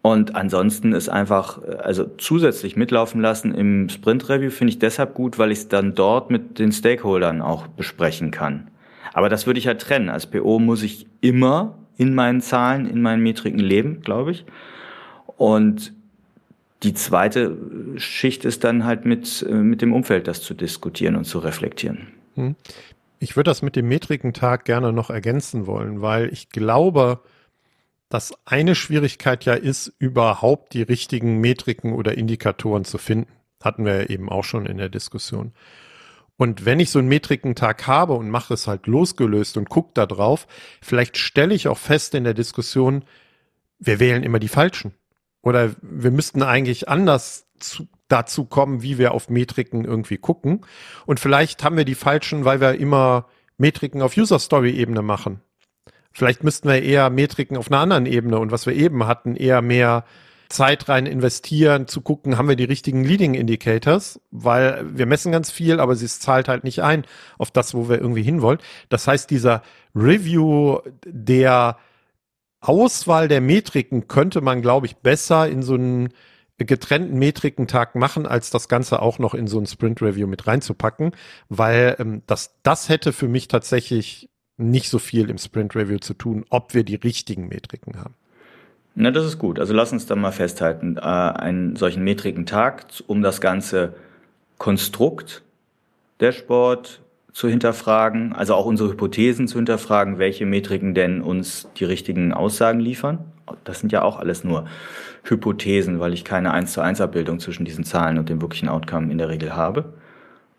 Und 0.00 0.36
ansonsten 0.36 0.92
ist 0.92 1.08
einfach, 1.08 1.62
also 1.62 2.04
zusätzlich 2.18 2.76
mitlaufen 2.76 3.20
lassen 3.20 3.54
im 3.54 3.88
Sprint-Review 3.88 4.50
finde 4.50 4.72
ich 4.72 4.78
deshalb 4.78 5.14
gut, 5.14 5.38
weil 5.38 5.50
ich 5.50 5.60
es 5.60 5.68
dann 5.68 5.94
dort 5.94 6.30
mit 6.30 6.58
den 6.58 6.72
Stakeholdern 6.72 7.40
auch 7.40 7.66
besprechen 7.66 8.30
kann. 8.30 8.68
Aber 9.14 9.30
das 9.30 9.46
würde 9.46 9.58
ich 9.58 9.66
halt 9.66 9.80
trennen. 9.80 10.10
Als 10.10 10.26
PO 10.26 10.58
muss 10.58 10.82
ich 10.82 11.06
immer 11.20 11.78
in 11.96 12.14
meinen 12.14 12.42
Zahlen, 12.42 12.86
in 12.86 13.00
meinen 13.00 13.22
Metriken 13.22 13.60
leben, 13.60 14.02
glaube 14.02 14.32
ich. 14.32 14.44
Und 15.36 15.94
die 16.84 16.94
zweite 16.94 17.56
Schicht 17.96 18.44
ist 18.44 18.62
dann 18.64 18.84
halt 18.84 19.04
mit, 19.04 19.44
äh, 19.48 19.54
mit 19.54 19.82
dem 19.82 19.92
Umfeld 19.92 20.28
das 20.28 20.42
zu 20.42 20.54
diskutieren 20.54 21.16
und 21.16 21.24
zu 21.24 21.38
reflektieren. 21.38 22.08
Hm. 22.34 22.54
Ich 23.18 23.36
würde 23.36 23.50
das 23.50 23.62
mit 23.62 23.74
dem 23.74 23.88
Metrikentag 23.88 24.64
gerne 24.64 24.92
noch 24.92 25.08
ergänzen 25.08 25.66
wollen, 25.66 26.02
weil 26.02 26.30
ich 26.32 26.50
glaube, 26.50 27.20
dass 28.10 28.34
eine 28.44 28.74
Schwierigkeit 28.74 29.44
ja 29.44 29.54
ist, 29.54 29.92
überhaupt 29.98 30.74
die 30.74 30.82
richtigen 30.82 31.40
Metriken 31.40 31.94
oder 31.94 32.16
Indikatoren 32.16 32.84
zu 32.84 32.98
finden. 32.98 33.32
Hatten 33.62 33.86
wir 33.86 34.02
ja 34.02 34.10
eben 34.10 34.28
auch 34.28 34.44
schon 34.44 34.66
in 34.66 34.76
der 34.76 34.90
Diskussion. 34.90 35.52
Und 36.36 36.64
wenn 36.64 36.80
ich 36.80 36.90
so 36.90 36.98
einen 36.98 37.08
Metrikentag 37.08 37.86
habe 37.86 38.12
und 38.14 38.28
mache 38.28 38.54
es 38.54 38.66
halt 38.66 38.86
losgelöst 38.86 39.56
und 39.56 39.70
gucke 39.70 39.92
da 39.94 40.04
drauf, 40.04 40.46
vielleicht 40.82 41.16
stelle 41.16 41.54
ich 41.54 41.68
auch 41.68 41.78
fest 41.78 42.14
in 42.14 42.24
der 42.24 42.34
Diskussion, 42.34 43.04
wir 43.78 44.00
wählen 44.00 44.22
immer 44.22 44.38
die 44.38 44.48
Falschen. 44.48 44.92
Oder 45.44 45.70
wir 45.82 46.10
müssten 46.10 46.42
eigentlich 46.42 46.88
anders 46.88 47.46
zu, 47.58 47.86
dazu 48.08 48.46
kommen, 48.46 48.82
wie 48.82 48.98
wir 48.98 49.12
auf 49.12 49.28
Metriken 49.28 49.84
irgendwie 49.84 50.16
gucken. 50.16 50.62
Und 51.06 51.20
vielleicht 51.20 51.62
haben 51.62 51.76
wir 51.76 51.84
die 51.84 51.94
falschen, 51.94 52.44
weil 52.44 52.60
wir 52.60 52.80
immer 52.80 53.26
Metriken 53.58 54.02
auf 54.02 54.16
User 54.16 54.38
Story 54.38 54.70
Ebene 54.70 55.02
machen. 55.02 55.40
Vielleicht 56.12 56.44
müssten 56.44 56.68
wir 56.68 56.82
eher 56.82 57.10
Metriken 57.10 57.56
auf 57.56 57.70
einer 57.70 57.80
anderen 57.80 58.06
Ebene 58.06 58.38
und 58.38 58.52
was 58.52 58.66
wir 58.66 58.74
eben 58.74 59.06
hatten, 59.06 59.36
eher 59.36 59.62
mehr 59.62 60.04
Zeit 60.48 60.88
rein 60.88 61.06
investieren, 61.06 61.88
zu 61.88 62.00
gucken, 62.00 62.38
haben 62.38 62.48
wir 62.48 62.56
die 62.56 62.64
richtigen 62.64 63.04
Leading 63.04 63.34
Indicators, 63.34 64.20
weil 64.30 64.84
wir 64.96 65.06
messen 65.06 65.32
ganz 65.32 65.50
viel, 65.50 65.80
aber 65.80 65.96
sie 65.96 66.06
zahlt 66.06 66.48
halt 66.48 66.64
nicht 66.64 66.82
ein 66.82 67.04
auf 67.38 67.50
das, 67.50 67.74
wo 67.74 67.88
wir 67.88 68.00
irgendwie 68.00 68.22
hinwollen. 68.22 68.60
Das 68.88 69.08
heißt, 69.08 69.30
dieser 69.30 69.62
Review 69.94 70.78
der 71.04 71.78
Auswahl 72.64 73.28
der 73.28 73.40
Metriken 73.40 74.08
könnte 74.08 74.40
man, 74.40 74.62
glaube 74.62 74.86
ich, 74.86 74.96
besser 74.96 75.48
in 75.48 75.62
so 75.62 75.74
einen 75.74 76.08
getrennten 76.58 77.18
Metrikentag 77.18 77.94
machen, 77.94 78.26
als 78.26 78.50
das 78.50 78.68
Ganze 78.68 79.02
auch 79.02 79.18
noch 79.18 79.34
in 79.34 79.46
so 79.46 79.58
ein 79.58 79.66
Sprint-Review 79.66 80.26
mit 80.26 80.46
reinzupacken, 80.46 81.12
weil 81.48 81.96
ähm, 81.98 82.22
das, 82.26 82.54
das 82.62 82.88
hätte 82.88 83.12
für 83.12 83.28
mich 83.28 83.48
tatsächlich 83.48 84.30
nicht 84.56 84.88
so 84.88 84.98
viel 84.98 85.30
im 85.30 85.38
Sprint-Review 85.38 85.98
zu 85.98 86.14
tun, 86.14 86.44
ob 86.48 86.74
wir 86.74 86.84
die 86.84 86.94
richtigen 86.94 87.48
Metriken 87.48 87.98
haben. 87.98 88.14
Na, 88.94 89.10
das 89.10 89.26
ist 89.26 89.38
gut. 89.38 89.58
Also 89.58 89.74
lass 89.74 89.92
uns 89.92 90.06
da 90.06 90.14
mal 90.14 90.30
festhalten. 90.30 90.96
Äh, 90.96 91.00
einen 91.00 91.74
solchen 91.74 92.04
Metrikentag, 92.04 92.86
um 93.08 93.22
das 93.22 93.40
ganze 93.40 93.94
Konstrukt 94.58 95.42
Dashboard 96.20 97.00
zu 97.34 97.48
hinterfragen, 97.48 98.32
also 98.32 98.54
auch 98.54 98.64
unsere 98.64 98.90
Hypothesen 98.90 99.48
zu 99.48 99.58
hinterfragen, 99.58 100.18
welche 100.18 100.46
Metriken 100.46 100.94
denn 100.94 101.20
uns 101.20 101.68
die 101.76 101.84
richtigen 101.84 102.32
Aussagen 102.32 102.78
liefern. 102.78 103.18
Das 103.64 103.80
sind 103.80 103.90
ja 103.90 104.02
auch 104.02 104.20
alles 104.20 104.44
nur 104.44 104.66
Hypothesen, 105.24 105.98
weil 105.98 106.12
ich 106.12 106.24
keine 106.24 106.52
1 106.52 106.72
zu 106.72 106.80
1 106.80 107.00
Abbildung 107.00 107.40
zwischen 107.40 107.64
diesen 107.64 107.82
Zahlen 107.82 108.18
und 108.18 108.28
dem 108.28 108.40
wirklichen 108.40 108.68
Outcome 108.68 109.10
in 109.10 109.18
der 109.18 109.28
Regel 109.28 109.56
habe. 109.56 109.92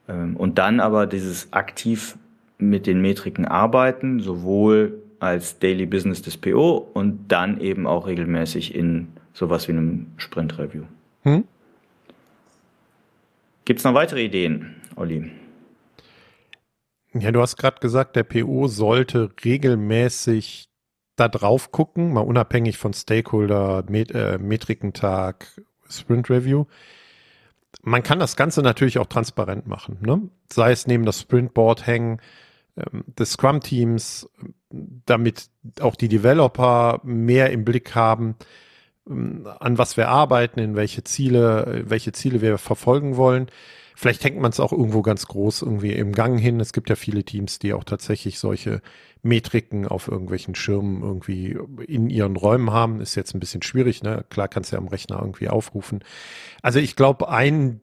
Ähm, 0.10 0.36
und 0.36 0.58
dann 0.58 0.82
aber 0.82 1.08
dieses 1.08 1.54
aktiv 1.54 2.18
mit 2.58 2.88
den 2.88 3.02
Metriken 3.02 3.46
arbeiten, 3.46 4.20
sowohl 4.20 5.02
als 5.20 5.60
Daily 5.60 5.86
Business 5.86 6.22
des 6.22 6.36
PO 6.36 6.90
und 6.94 7.30
dann 7.30 7.62
eben 7.62 7.88
auch 7.88 8.06
regelmäßig 8.06 8.76
in 8.76 9.08
sowas 9.34 9.70
wie 9.70 9.72
einem 9.72 10.08
Sprint-Review. 10.18 10.84
Hm? 11.24 11.46
Gibt 13.64 13.80
es 13.80 13.86
noch 13.86 13.94
weitere 13.94 14.26
Ideen, 14.26 14.76
Olli? 14.98 15.32
Ja, 17.18 17.32
du 17.32 17.42
hast 17.42 17.56
gerade 17.56 17.80
gesagt, 17.80 18.18
der 18.18 18.24
PO 18.24 18.68
sollte 18.68 19.30
regelmäßig 19.44 20.70
da 21.16 21.30
drauf 21.30 21.72
gucken, 21.72 22.12
mal 22.12 22.22
unabhängig 22.22 22.78
von 22.78 22.94
Stakeholder, 22.94 23.86
Met 23.88 24.12
äh, 24.12 24.38
Metrikentag, 24.38 25.48
Sprint 25.90 26.30
Review. 26.30 26.66
Man 27.84 28.04
kann 28.04 28.20
das 28.20 28.36
Ganze 28.36 28.62
natürlich 28.62 29.00
auch 29.00 29.06
transparent 29.06 29.66
machen, 29.66 30.00
ne? 30.02 30.30
sei 30.52 30.72
es 30.72 30.88
neben 30.88 31.06
das 31.06 31.22
Sprintboard 31.22 31.88
hängen 31.88 32.20
ähm, 32.76 33.06
des 33.08 33.34
Scrum-Teams, 33.34 34.30
damit 35.06 35.50
auch 35.80 35.96
die 35.96 36.10
Developer 36.10 37.00
mehr 37.04 37.52
im 37.52 37.64
Blick 37.64 37.96
haben, 37.96 38.36
ähm, 39.10 39.48
an 39.60 39.78
was 39.78 39.96
wir 39.96 40.10
arbeiten, 40.10 40.60
in 40.60 40.76
welche 40.76 41.06
Ziele, 41.06 41.84
welche 41.88 42.12
Ziele 42.12 42.42
wir 42.42 42.58
verfolgen 42.58 43.16
wollen. 43.16 43.48
Vielleicht 43.96 44.24
hängt 44.24 44.40
man 44.40 44.52
es 44.52 44.60
auch 44.60 44.72
irgendwo 44.72 45.02
ganz 45.02 45.26
groß 45.26 45.62
irgendwie 45.62 45.94
im 45.94 46.12
Gang 46.12 46.40
hin. 46.40 46.60
Es 46.60 46.74
gibt 46.74 46.90
ja 46.90 46.96
viele 46.96 47.24
Teams, 47.24 47.60
die 47.60 47.74
auch 47.74 47.84
tatsächlich 47.84 48.40
solche 48.40 48.82
Metriken 49.22 49.88
auf 49.88 50.08
irgendwelchen 50.08 50.54
Schirmen 50.54 51.02
irgendwie 51.02 51.58
in 51.88 52.10
ihren 52.10 52.36
Räumen 52.36 52.72
haben. 52.72 53.00
Ist 53.00 53.16
jetzt 53.16 53.34
ein 53.34 53.40
bisschen 53.40 53.62
schwierig, 53.62 54.04
ne? 54.04 54.26
Klar 54.30 54.48
kannst 54.48 54.72
du 54.72 54.76
ja 54.76 54.82
am 54.82 54.88
Rechner 54.88 55.20
irgendwie 55.20 55.50
aufrufen. 55.50 56.04
Also 56.62 56.80
ich 56.80 56.96
glaube, 56.96 57.30
ein 57.30 57.82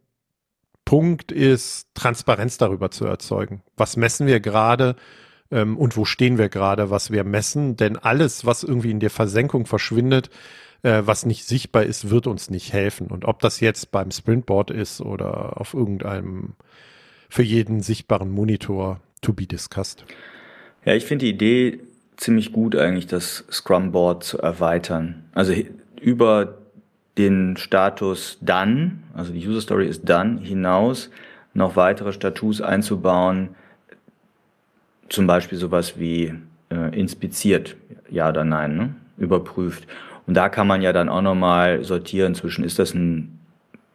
Punkt 0.84 1.32
ist, 1.32 1.88
Transparenz 1.94 2.58
darüber 2.58 2.90
zu 2.90 3.06
erzeugen. 3.06 3.62
Was 3.76 3.96
messen 3.96 4.26
wir 4.26 4.40
gerade 4.40 4.96
ähm, 5.50 5.76
und 5.78 5.96
wo 5.96 6.04
stehen 6.04 6.38
wir 6.38 6.48
gerade, 6.48 6.90
was 6.90 7.10
wir 7.10 7.24
messen? 7.24 7.76
Denn 7.76 7.96
alles, 7.96 8.44
was 8.44 8.62
irgendwie 8.62 8.90
in 8.90 9.00
der 9.00 9.10
Versenkung 9.10 9.66
verschwindet, 9.66 10.30
äh, 10.82 11.02
was 11.04 11.26
nicht 11.26 11.44
sichtbar 11.44 11.84
ist, 11.84 12.10
wird 12.10 12.26
uns 12.26 12.50
nicht 12.50 12.72
helfen. 12.72 13.08
Und 13.08 13.24
ob 13.24 13.40
das 13.40 13.60
jetzt 13.60 13.90
beim 13.90 14.10
Sprintboard 14.10 14.70
ist 14.70 15.00
oder 15.00 15.60
auf 15.60 15.74
irgendeinem 15.74 16.54
für 17.28 17.42
jeden 17.42 17.80
sichtbaren 17.80 18.30
Monitor 18.30 19.00
to 19.22 19.32
be 19.32 19.46
discussed. 19.46 20.04
Ja, 20.84 20.94
ich 20.94 21.04
finde 21.04 21.24
die 21.24 21.30
Idee 21.30 21.80
ziemlich 22.16 22.52
gut 22.52 22.76
eigentlich, 22.76 23.06
das 23.06 23.44
Scrum-Board 23.50 24.22
zu 24.22 24.38
erweitern. 24.38 25.24
Also 25.32 25.54
über 26.00 26.58
den 27.16 27.56
Status 27.56 28.38
dann, 28.40 29.04
also 29.14 29.32
die 29.32 29.46
User 29.46 29.60
Story 29.60 29.86
ist 29.86 30.08
dann 30.08 30.38
hinaus, 30.38 31.10
noch 31.54 31.76
weitere 31.76 32.12
Status 32.12 32.60
einzubauen, 32.60 33.50
zum 35.08 35.26
Beispiel 35.26 35.58
sowas 35.58 35.98
wie 35.98 36.34
äh, 36.70 36.98
inspiziert, 36.98 37.76
ja 38.10 38.30
oder 38.30 38.44
nein, 38.44 38.76
ne? 38.76 38.94
überprüft. 39.18 39.86
Und 40.26 40.34
da 40.34 40.48
kann 40.48 40.66
man 40.66 40.82
ja 40.82 40.92
dann 40.92 41.08
auch 41.08 41.22
nochmal 41.22 41.84
sortieren 41.84 42.34
zwischen, 42.34 42.64
ist 42.64 42.78
das 42.78 42.94
ein, 42.94 43.40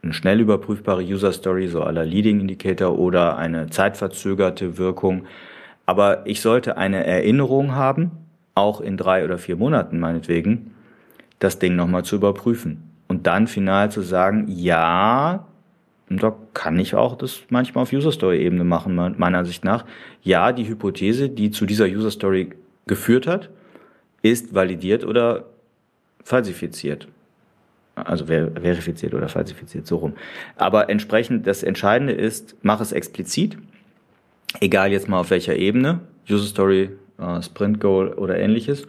eine 0.04 0.14
schnell 0.14 0.40
überprüfbare 0.40 1.02
User 1.02 1.32
Story, 1.32 1.68
so 1.68 1.82
aller 1.82 2.06
Leading 2.06 2.40
Indicator 2.42 2.98
oder 2.98 3.38
eine 3.38 3.70
zeitverzögerte 3.70 4.78
Wirkung. 4.78 5.26
Aber 5.86 6.28
ich 6.28 6.42
sollte 6.42 6.78
eine 6.78 7.06
Erinnerung 7.06 7.76
haben, 7.76 8.12
auch 8.56 8.82
in 8.82 8.98
drei 8.98 9.24
oder 9.24 9.38
vier 9.38 9.56
Monaten 9.56 10.00
meinetwegen, 10.00 10.72
das 11.40 11.60
Ding 11.60 11.76
nochmal 11.76 12.04
zu 12.04 12.18
überprüfen. 12.18 12.84
Und 13.08 13.26
dann 13.28 13.48
final 13.48 13.90
zu 13.90 14.02
sagen, 14.02 14.46
ja, 14.50 15.46
und 16.10 16.24
da 16.24 16.36
kann 16.54 16.80
ich 16.80 16.96
auch 16.96 17.18
das 17.18 17.42
manchmal 17.50 17.84
auf 17.84 17.94
User 17.94 18.12
Story 18.12 18.44
Ebene 18.44 18.64
machen, 18.64 18.96
meiner 18.96 19.38
Ansicht 19.38 19.64
nach. 19.64 19.86
Ja, 20.24 20.52
die 20.52 20.68
Hypothese, 20.68 21.30
die 21.30 21.52
zu 21.52 21.66
dieser 21.66 21.86
User 21.86 22.12
Story 22.12 22.50
geführt 22.86 23.28
hat, 23.28 23.50
ist 24.22 24.56
validiert 24.56 25.06
oder 25.06 25.46
falsifiziert. 26.28 27.08
Also 27.96 28.26
ver 28.26 28.52
verifiziert 28.52 29.14
oder 29.14 29.30
falsifiziert, 29.30 29.88
so 29.88 29.96
rum. 29.98 30.14
Aber 30.58 30.90
entsprechend, 30.90 31.48
das 31.48 31.64
Entscheidende 31.64 32.14
ist, 32.14 32.56
mach 32.62 32.82
es 32.82 32.92
explizit, 32.92 33.58
egal 34.60 34.92
jetzt 34.92 35.08
mal 35.08 35.20
auf 35.20 35.32
welcher 35.32 35.56
Ebene, 35.56 36.02
User 36.30 36.46
Story, 36.46 36.90
äh, 37.18 37.42
Sprint 37.42 37.80
Goal 37.80 38.10
oder 38.10 38.38
ähnliches, 38.38 38.86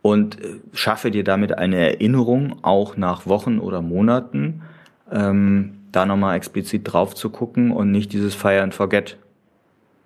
und 0.00 0.42
äh, 0.42 0.60
schaffe 0.72 1.10
dir 1.10 1.24
damit 1.24 1.56
eine 1.56 1.76
Erinnerung, 1.76 2.56
auch 2.62 2.96
nach 2.96 3.26
Wochen 3.26 3.58
oder 3.58 3.82
Monaten, 3.82 4.62
ähm, 5.12 5.74
da 5.92 6.06
nochmal 6.06 6.36
explizit 6.36 6.90
drauf 6.90 7.14
zu 7.14 7.30
gucken 7.30 7.70
und 7.70 7.90
nicht 7.90 8.12
dieses 8.12 8.34
Fire 8.34 8.62
and 8.62 8.74
Forget 8.74 9.18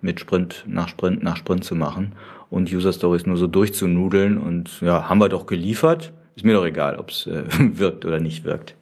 mit 0.01 0.19
Sprint 0.19 0.65
nach 0.67 0.89
Sprint 0.89 1.23
nach 1.23 1.37
Sprint 1.37 1.63
zu 1.63 1.75
machen 1.75 2.11
und 2.49 2.71
User 2.71 2.91
Stories 2.91 3.25
nur 3.25 3.37
so 3.37 3.47
durchzunudeln 3.47 4.37
und 4.37 4.81
ja, 4.81 5.07
haben 5.09 5.19
wir 5.19 5.29
doch 5.29 5.45
geliefert, 5.45 6.11
ist 6.35 6.45
mir 6.45 6.53
doch 6.53 6.65
egal, 6.65 6.97
ob 6.97 7.09
es 7.09 7.27
äh, 7.27 7.43
wirkt 7.77 8.05
oder 8.05 8.19
nicht 8.19 8.43
wirkt. 8.43 8.75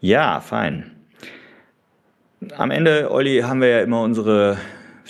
Ja, 0.00 0.40
fein. 0.40 0.90
Am 2.56 2.70
Ende, 2.72 3.10
Olli, 3.10 3.40
haben 3.40 3.60
wir 3.60 3.68
ja 3.68 3.80
immer 3.82 4.02
unsere 4.02 4.58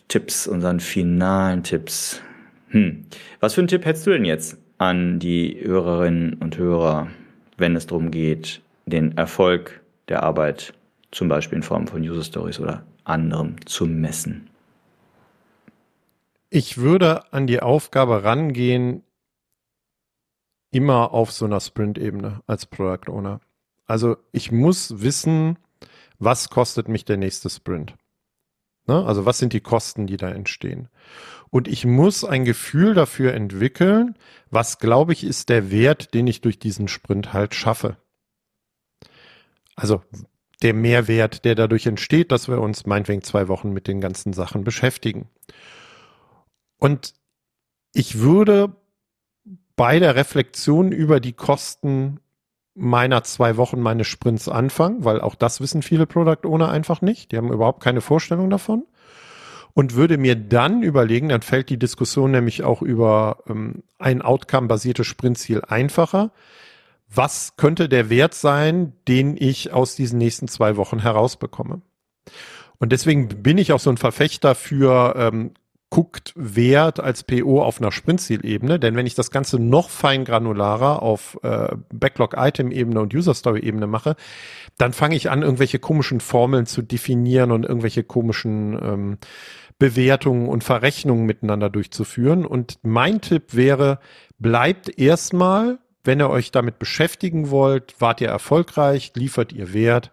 Tipps, 0.09 0.47
unseren 0.47 0.81
finalen 0.81 1.63
Tipps. 1.63 2.21
Hm. 2.69 3.07
Was 3.41 3.55
für 3.55 3.63
einen 3.63 3.69
Tipp 3.69 3.87
hättest 3.87 4.07
du 4.07 4.11
denn 4.11 4.27
jetzt 4.27 4.59
an 4.77 5.19
die 5.19 5.59
Hörerinnen 5.63 6.35
und 6.35 6.59
Hörer, 6.59 7.09
wenn 7.57 7.77
es 7.77 7.87
darum 7.87 8.11
geht, 8.11 8.61
den 8.85 9.17
Erfolg 9.17 9.81
der 10.09 10.23
Arbeit 10.23 10.75
zum 11.11 11.29
Beispiel 11.29 11.57
in 11.57 11.63
Form 11.63 11.87
von 11.87 12.03
User 12.03 12.25
Stories 12.25 12.61
oder 12.61 12.83
anderem 13.05 13.57
zu 13.67 13.87
messen? 13.87 14.49
Ich 16.51 16.77
würde 16.77 17.33
an 17.33 17.47
die 17.47 17.61
Aufgabe 17.61 18.25
rangehen, 18.25 19.03
immer 20.73 21.13
auf 21.13 21.31
so 21.31 21.45
einer 21.45 21.61
Sprint-Ebene 21.61 22.43
als 22.47 22.67
Product 22.67 23.09
Owner. 23.09 23.41
Also 23.87 24.17
ich 24.33 24.51
muss 24.51 25.03
wissen, 25.03 25.59
was 26.19 26.49
kostet 26.49 26.89
mich 26.89 27.05
der 27.05 27.19
nächste 27.19 27.51
Sprint. 27.51 27.95
Ne? 28.87 29.05
Also 29.05 29.27
was 29.27 29.39
sind 29.39 29.53
die 29.53 29.61
Kosten, 29.61 30.07
die 30.07 30.17
da 30.17 30.31
entstehen? 30.31 30.89
Und 31.51 31.69
ich 31.69 31.85
muss 31.85 32.25
ein 32.25 32.45
Gefühl 32.45 32.95
dafür 32.95 33.35
entwickeln, 33.35 34.17
was 34.51 34.79
glaube 34.79 35.13
ich 35.13 35.25
ist 35.25 35.51
der 35.51 35.71
Wert, 35.71 36.15
den 36.15 36.27
ich 36.27 36.41
durch 36.41 36.59
diesen 36.59 36.89
Sprint 36.89 37.33
halt 37.33 37.55
schaffe. 37.55 37.99
Also 39.77 40.03
der 40.63 40.75
Mehrwert, 40.75 41.45
der 41.45 41.55
dadurch 41.55 41.87
entsteht, 41.87 42.33
dass 42.33 42.49
wir 42.49 42.61
uns 42.61 42.87
meinetwegen 42.87 43.23
zwei 43.23 43.49
Wochen 43.49 43.73
mit 43.73 43.89
den 43.89 44.01
ganzen 44.01 44.33
Sachen 44.33 44.65
beschäftigen. 44.65 45.29
Und 46.79 47.15
ich 47.93 48.21
würde 48.21 48.75
bei 49.83 49.99
der 49.99 50.15
Reflexion 50.15 50.93
über 50.93 51.19
die 51.19 51.33
Kosten 51.33 52.21
meiner 52.77 53.25
zwei 53.25 53.57
Wochen 53.57 53.81
meines 53.81 54.07
Sprints 54.07 54.49
anfangen, 54.49 55.05
weil 55.05 55.21
auch 55.21 55.35
das 55.35 55.61
wissen 55.61 55.83
viele 55.83 56.07
Product 56.07 56.47
Owner 56.47 56.71
einfach 56.71 57.03
nicht. 57.03 57.33
Die 57.33 57.37
haben 57.37 57.53
überhaupt 57.53 57.83
keine 57.83 58.01
Vorstellung 58.01 58.49
davon. 58.49 58.85
Und 59.75 59.97
würde 59.97 60.19
mir 60.19 60.37
dann 60.37 60.85
überlegen, 60.85 61.31
dann 61.31 61.43
fällt 61.43 61.69
die 61.69 61.81
Diskussion 61.81 62.31
nämlich 62.31 62.63
auch 62.63 62.81
über 62.81 63.39
ähm, 63.49 63.83
ein 63.99 64.23
Outcome-basiertes 64.23 65.09
Sprintziel 65.09 65.63
einfacher. 65.67 66.31
Was 67.13 67.57
könnte 67.57 67.89
der 67.89 68.09
Wert 68.09 68.35
sein, 68.35 68.93
den 69.09 69.37
ich 69.37 69.73
aus 69.73 69.97
diesen 69.97 70.19
nächsten 70.19 70.47
zwei 70.47 70.77
Wochen 70.77 71.01
herausbekomme? 71.01 71.83
Und 72.79 72.93
deswegen 72.93 73.27
bin 73.43 73.59
ich 73.59 73.73
auch 73.73 73.81
so 73.81 73.91
ein 73.91 73.97
Verfechter 73.97 74.55
für 74.55 75.17
ähm, 75.17 75.55
guckt 75.93 76.33
Wert 76.37 77.01
als 77.01 77.23
PO 77.23 77.63
auf 77.63 77.79
einer 77.79 77.93
Sprintzielebene, 77.93 78.81
denn 78.81 78.97
wenn 78.97 79.07
ich 79.07 79.15
das 79.15 79.31
Ganze 79.31 79.59
noch 79.59 79.91
feingranularer 79.91 81.03
auf 81.03 81.39
äh, 81.43 81.77
Backlog-Item-Ebene 81.93 82.99
und 82.99 83.15
User-Story-Ebene 83.15 83.87
mache, 83.87 84.17
dann 84.79 84.95
fange 84.95 85.17
ich 85.17 85.29
an, 85.29 85.43
irgendwelche 85.43 85.79
komischen 85.81 86.21
Formeln 86.21 86.65
zu 86.65 86.81
definieren 86.81 87.53
und 87.53 87.67
irgendwelche 87.67 88.05
komischen 88.05 88.73
ähm, 88.83 89.19
Bewertungen 89.79 90.49
und 90.49 90.65
Verrechnungen 90.65 91.27
miteinander 91.27 91.69
durchzuführen. 91.69 92.47
Und 92.47 92.79
mein 92.81 93.21
Tipp 93.21 93.55
wäre, 93.55 93.99
bleibt 94.39 94.99
erstmal, 94.99 95.79
wenn 96.05 96.23
ihr 96.23 96.31
euch 96.31 96.53
damit 96.53 96.79
beschäftigen 96.79 97.51
wollt, 97.51 97.97
wart 97.99 98.23
ihr 98.23 98.29
erfolgreich, 98.29 99.13
liefert 99.15 99.53
ihr 99.53 99.75
Wert, 99.75 100.11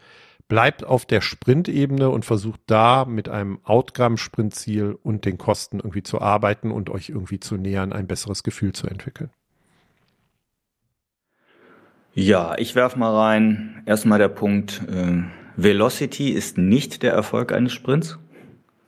bleibt 0.49 0.83
auf 0.83 1.05
der 1.05 1.21
Sprintebene 1.21 2.09
und 2.09 2.25
versucht 2.25 2.59
da 2.65 3.05
mit 3.05 3.29
einem 3.29 3.59
Outcome-Sprintziel 3.63 4.97
und 5.01 5.23
den 5.23 5.37
Kosten 5.37 5.77
irgendwie 5.77 6.03
zu 6.03 6.19
arbeiten 6.19 6.71
und 6.71 6.89
euch 6.89 7.09
irgendwie 7.09 7.39
zu 7.39 7.55
nähern, 7.55 7.93
ein 7.93 8.07
besseres 8.07 8.43
Gefühl 8.43 8.73
zu 8.73 8.87
entwickeln. 8.87 9.29
Ja, 12.13 12.57
ich 12.57 12.75
werf 12.75 12.95
mal 12.95 13.15
rein. 13.15 13.83
Erstmal 13.85 14.17
der 14.19 14.27
Punkt, 14.27 14.81
äh, 14.89 15.21
Velocity 15.55 16.31
ist 16.31 16.57
nicht 16.57 17.03
der 17.03 17.13
Erfolg 17.13 17.53
eines 17.53 17.71
Sprints, 17.71 18.17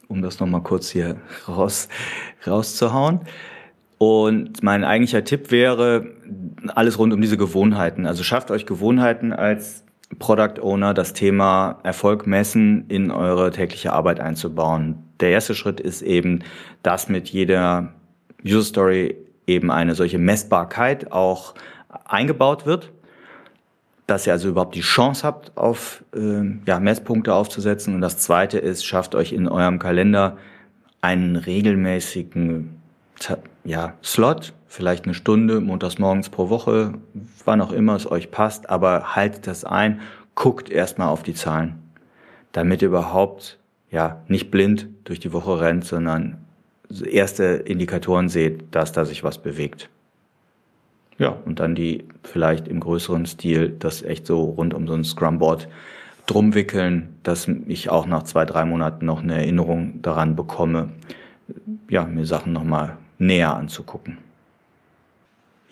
um 0.07 0.23
das 0.23 0.39
nochmal 0.39 0.63
kurz 0.63 0.89
hier 0.89 1.17
raus, 1.47 1.87
rauszuhauen. 2.45 3.21
Und 3.99 4.63
mein 4.63 4.83
eigentlicher 4.83 5.23
Tipp 5.23 5.51
wäre, 5.51 6.15
alles 6.73 6.97
rund 6.97 7.13
um 7.13 7.21
diese 7.21 7.37
Gewohnheiten. 7.37 8.07
Also 8.07 8.23
schafft 8.23 8.49
euch 8.49 8.65
Gewohnheiten 8.65 9.31
als 9.31 9.85
Product 10.19 10.61
Owner 10.61 10.93
das 10.93 11.13
Thema 11.13 11.79
Erfolg 11.83 12.27
messen 12.27 12.85
in 12.87 13.11
eure 13.11 13.51
tägliche 13.51 13.93
Arbeit 13.93 14.19
einzubauen. 14.19 15.03
Der 15.19 15.29
erste 15.29 15.55
Schritt 15.55 15.79
ist 15.79 16.01
eben, 16.01 16.43
dass 16.83 17.09
mit 17.09 17.29
jeder 17.29 17.93
User 18.45 18.63
Story 18.63 19.15
eben 19.47 19.71
eine 19.71 19.95
solche 19.95 20.17
Messbarkeit 20.17 21.11
auch 21.11 21.53
eingebaut 22.05 22.65
wird, 22.65 22.91
dass 24.07 24.27
ihr 24.27 24.33
also 24.33 24.49
überhaupt 24.49 24.75
die 24.75 24.81
Chance 24.81 25.25
habt, 25.25 25.55
auf 25.57 26.03
äh, 26.15 26.41
ja, 26.65 26.79
Messpunkte 26.79 27.33
aufzusetzen. 27.33 27.95
Und 27.95 28.01
das 28.01 28.17
zweite 28.17 28.59
ist, 28.59 28.85
schafft 28.85 29.15
euch 29.15 29.33
in 29.33 29.47
eurem 29.47 29.79
Kalender 29.79 30.37
einen 31.01 31.35
regelmäßigen 31.35 32.81
ja, 33.63 33.93
Slot, 34.03 34.53
vielleicht 34.71 35.03
eine 35.03 35.13
Stunde, 35.13 35.59
montags 35.59 35.99
morgens 35.99 36.29
pro 36.29 36.49
Woche, 36.49 36.93
wann 37.43 37.59
auch 37.59 37.73
immer 37.73 37.93
es 37.93 38.09
euch 38.09 38.31
passt, 38.31 38.69
aber 38.69 39.15
haltet 39.15 39.45
das 39.45 39.65
ein, 39.65 39.99
guckt 40.33 40.69
erstmal 40.69 41.09
auf 41.09 41.23
die 41.23 41.33
Zahlen, 41.33 41.75
damit 42.53 42.81
ihr 42.81 42.87
überhaupt 42.87 43.59
ja 43.91 44.21
nicht 44.29 44.49
blind 44.49 44.87
durch 45.03 45.19
die 45.19 45.33
Woche 45.33 45.59
rennt, 45.59 45.83
sondern 45.83 46.37
erste 47.05 47.43
Indikatoren 47.43 48.29
seht, 48.29 48.73
dass 48.73 48.93
da 48.93 49.03
sich 49.03 49.25
was 49.25 49.39
bewegt. 49.39 49.89
Ja, 51.17 51.35
und 51.45 51.59
dann 51.59 51.75
die 51.75 52.05
vielleicht 52.23 52.69
im 52.69 52.79
größeren 52.79 53.25
Stil 53.25 53.75
das 53.77 54.03
echt 54.03 54.25
so 54.25 54.41
rund 54.41 54.73
um 54.73 54.87
so 54.87 54.93
ein 54.93 55.03
Scrumboard 55.03 55.67
drum 56.27 56.53
wickeln, 56.53 57.17
dass 57.23 57.49
ich 57.67 57.89
auch 57.89 58.05
nach 58.05 58.23
zwei, 58.23 58.45
drei 58.45 58.63
Monaten 58.63 59.05
noch 59.05 59.21
eine 59.21 59.35
Erinnerung 59.35 60.01
daran 60.01 60.37
bekomme, 60.37 60.91
ja, 61.89 62.05
mir 62.05 62.25
Sachen 62.25 62.53
nochmal 62.53 62.95
näher 63.19 63.53
anzugucken. 63.53 64.30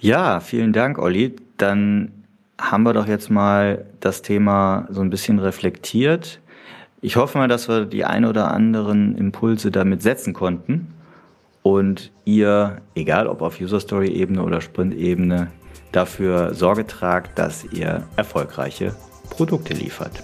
Ja, 0.02 0.40
vielen 0.40 0.72
Dank, 0.72 0.98
Olli. 0.98 1.36
Dann 1.58 2.12
haben 2.58 2.84
wir 2.84 2.94
doch 2.94 3.08
jetzt 3.08 3.30
mal 3.30 3.86
das 4.00 4.22
Thema 4.22 4.88
so 4.90 5.02
ein 5.02 5.10
bisschen 5.10 5.40
reflektiert. 5.40 6.40
Ich 7.02 7.18
hoffe 7.18 7.38
mal, 7.38 7.50
dass 7.50 7.68
wir 7.68 7.86
die 7.86 8.06
ein 8.06 8.24
oder 8.24 8.52
anderen 8.52 9.18
Impulse 9.18 9.72
damit 9.72 10.02
setzen 10.02 10.34
konnten 10.34 10.94
und 11.64 12.12
ihr, 12.24 12.78
egal 12.96 13.28
ob 13.28 13.42
auf 13.42 13.60
User 13.60 13.82
Story 13.82 14.08
Ebene 14.08 14.44
oder 14.44 14.62
Sprint 14.62 14.94
Ebene, 14.94 15.48
dafür 15.92 16.54
Sorge 16.54 16.88
tragt, 16.88 17.38
dass 17.38 17.66
ihr 17.66 18.08
erfolgreiche 18.16 18.96
Produkte 19.30 19.74
liefert. 19.74 20.24